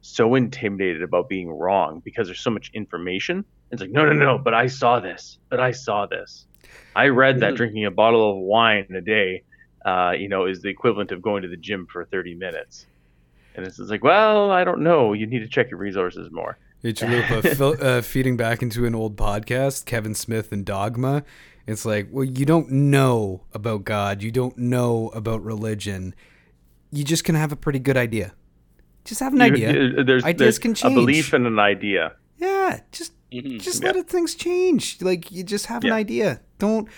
[0.00, 3.44] so intimidated about being wrong because there's so much information.
[3.70, 6.46] It's like, no, no, no, but I saw this, but I saw this.
[6.96, 9.44] I read that drinking a bottle of wine a day,
[9.84, 12.86] uh, you know, is the equivalent of going to the gym for 30 minutes.
[13.54, 15.12] And it's like, well, I don't know.
[15.12, 16.58] You need to check your resources more.
[16.82, 17.00] It's
[17.56, 21.22] fil- uh, feeding back into an old podcast, Kevin Smith and Dogma.
[21.66, 24.22] It's like, well, you don't know about God.
[24.22, 26.14] You don't know about religion.
[26.92, 28.34] You just can have a pretty good idea.
[29.04, 30.04] Just have an You- idea.
[30.04, 31.34] there's, Ideas there's can a belief change.
[31.34, 32.12] and an idea.
[32.38, 33.60] Yeah, just Mhm.
[33.60, 33.88] just Yeah.
[33.88, 35.00] let it, things change.
[35.02, 36.40] Like you just have an idea.
[36.58, 36.88] Don't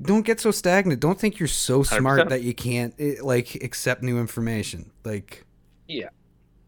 [0.00, 1.00] don't get so stagnant.
[1.00, 2.28] Don't think you're so smart 100%.
[2.28, 4.90] that you can't eh, like accept new information.
[5.04, 5.44] Like
[5.88, 6.08] yeah.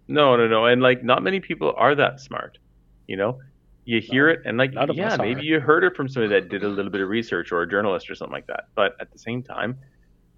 [0.08, 0.64] No, no, no.
[0.66, 2.58] And like, not many people are that smart.
[3.06, 3.38] You know,
[3.88, 6.62] you hear No, it and like, yeah, maybe you heard it from somebody that did
[6.62, 8.64] a little bit of research or a journalist or something like that.
[8.74, 9.78] But at the same time,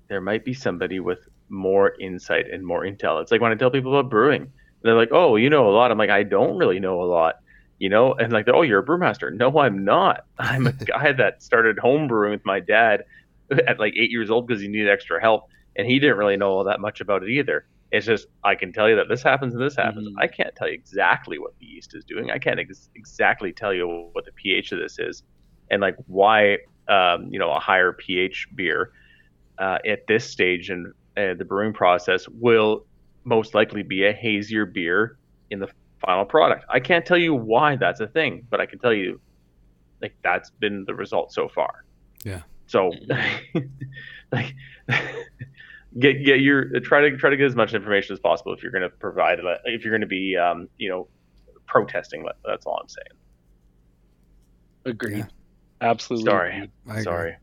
[0.07, 3.21] there might be somebody with more insight and more intel.
[3.21, 5.91] It's like when I tell people about brewing, they're like, "Oh, you know a lot."
[5.91, 7.41] I'm like, "I don't really know a lot."
[7.81, 10.27] You know, and like, "Oh, you're a brewmaster." No, I'm not.
[10.39, 13.03] I'm a guy that started home brewing with my dad
[13.67, 16.53] at like eight years old because he needed extra help, and he didn't really know
[16.53, 17.67] all that much about it either.
[17.93, 20.09] It's just I can tell you that this happens and this happens.
[20.09, 20.15] Mhm.
[20.19, 22.31] I can't tell you exactly what the yeast is doing.
[22.31, 25.23] I can't ex- exactly tell you what the pH of this is,
[25.71, 28.93] and like why um, you know a higher pH beer
[29.59, 32.87] uh, at this stage in uh, the brewing process will
[33.25, 35.19] most likely be a hazier beer
[35.51, 35.69] in the
[36.05, 36.65] final product.
[36.71, 39.21] I can't tell you why that's a thing, but I can tell you
[40.01, 41.85] like that's been the result so far.
[42.25, 42.43] Yeah.
[42.67, 42.93] So
[44.33, 44.55] like
[45.99, 48.73] get get your try to try to get as much information as possible if you're
[48.73, 51.09] going to provide if you're going to be um, you know
[51.67, 53.07] protesting that's all I'm saying.
[54.85, 55.19] Agreed.
[55.19, 55.27] Yeah.
[55.81, 56.31] Absolutely.
[56.31, 56.55] Sorry.
[56.55, 56.71] agreed.
[56.89, 57.03] Agree.
[57.03, 57.37] Sorry.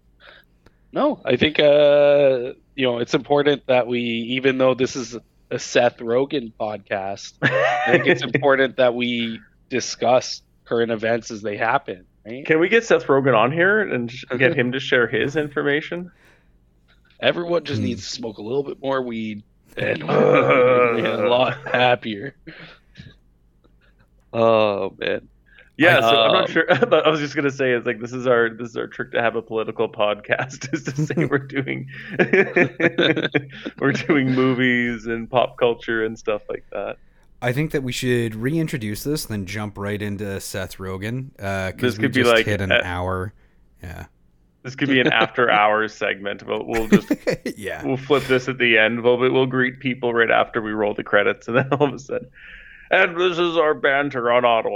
[0.91, 5.18] No, I think uh, you know it's important that we, even though this is
[5.52, 9.39] a Seth Rogen podcast, I think it's important that we
[9.70, 12.06] discuss current events as they happen.
[12.26, 12.45] Right?
[12.45, 16.12] Can we get Seth Rogen on here and get him to share his information?
[17.20, 17.86] Everyone just Hmm.
[17.88, 19.43] needs to smoke a little bit more weed,
[19.76, 22.36] and we're be a lot happier.
[24.34, 25.28] Oh man.
[25.80, 26.65] Yeah, so I'm not Um, sure.
[26.89, 29.11] But I was just gonna say, it's like this is our this is our trick
[29.11, 31.88] to have a political podcast is to say we're doing
[33.80, 36.97] we're doing movies and pop culture and stuff like that.
[37.41, 41.30] I think that we should reintroduce this, then jump right into Seth Rogen.
[41.39, 43.34] Uh, This because we could be just like hit an a- hour.
[43.84, 44.07] Yeah.
[44.68, 46.45] This could be an after hours segment.
[46.45, 47.09] We'll, we'll just
[47.57, 47.86] yeah.
[47.86, 49.01] we'll flip this at the end.
[49.01, 51.99] We'll we'll greet people right after we roll the credits, and then all of a
[51.99, 52.28] sudden,
[52.91, 54.76] and this is our banter on Ottawa.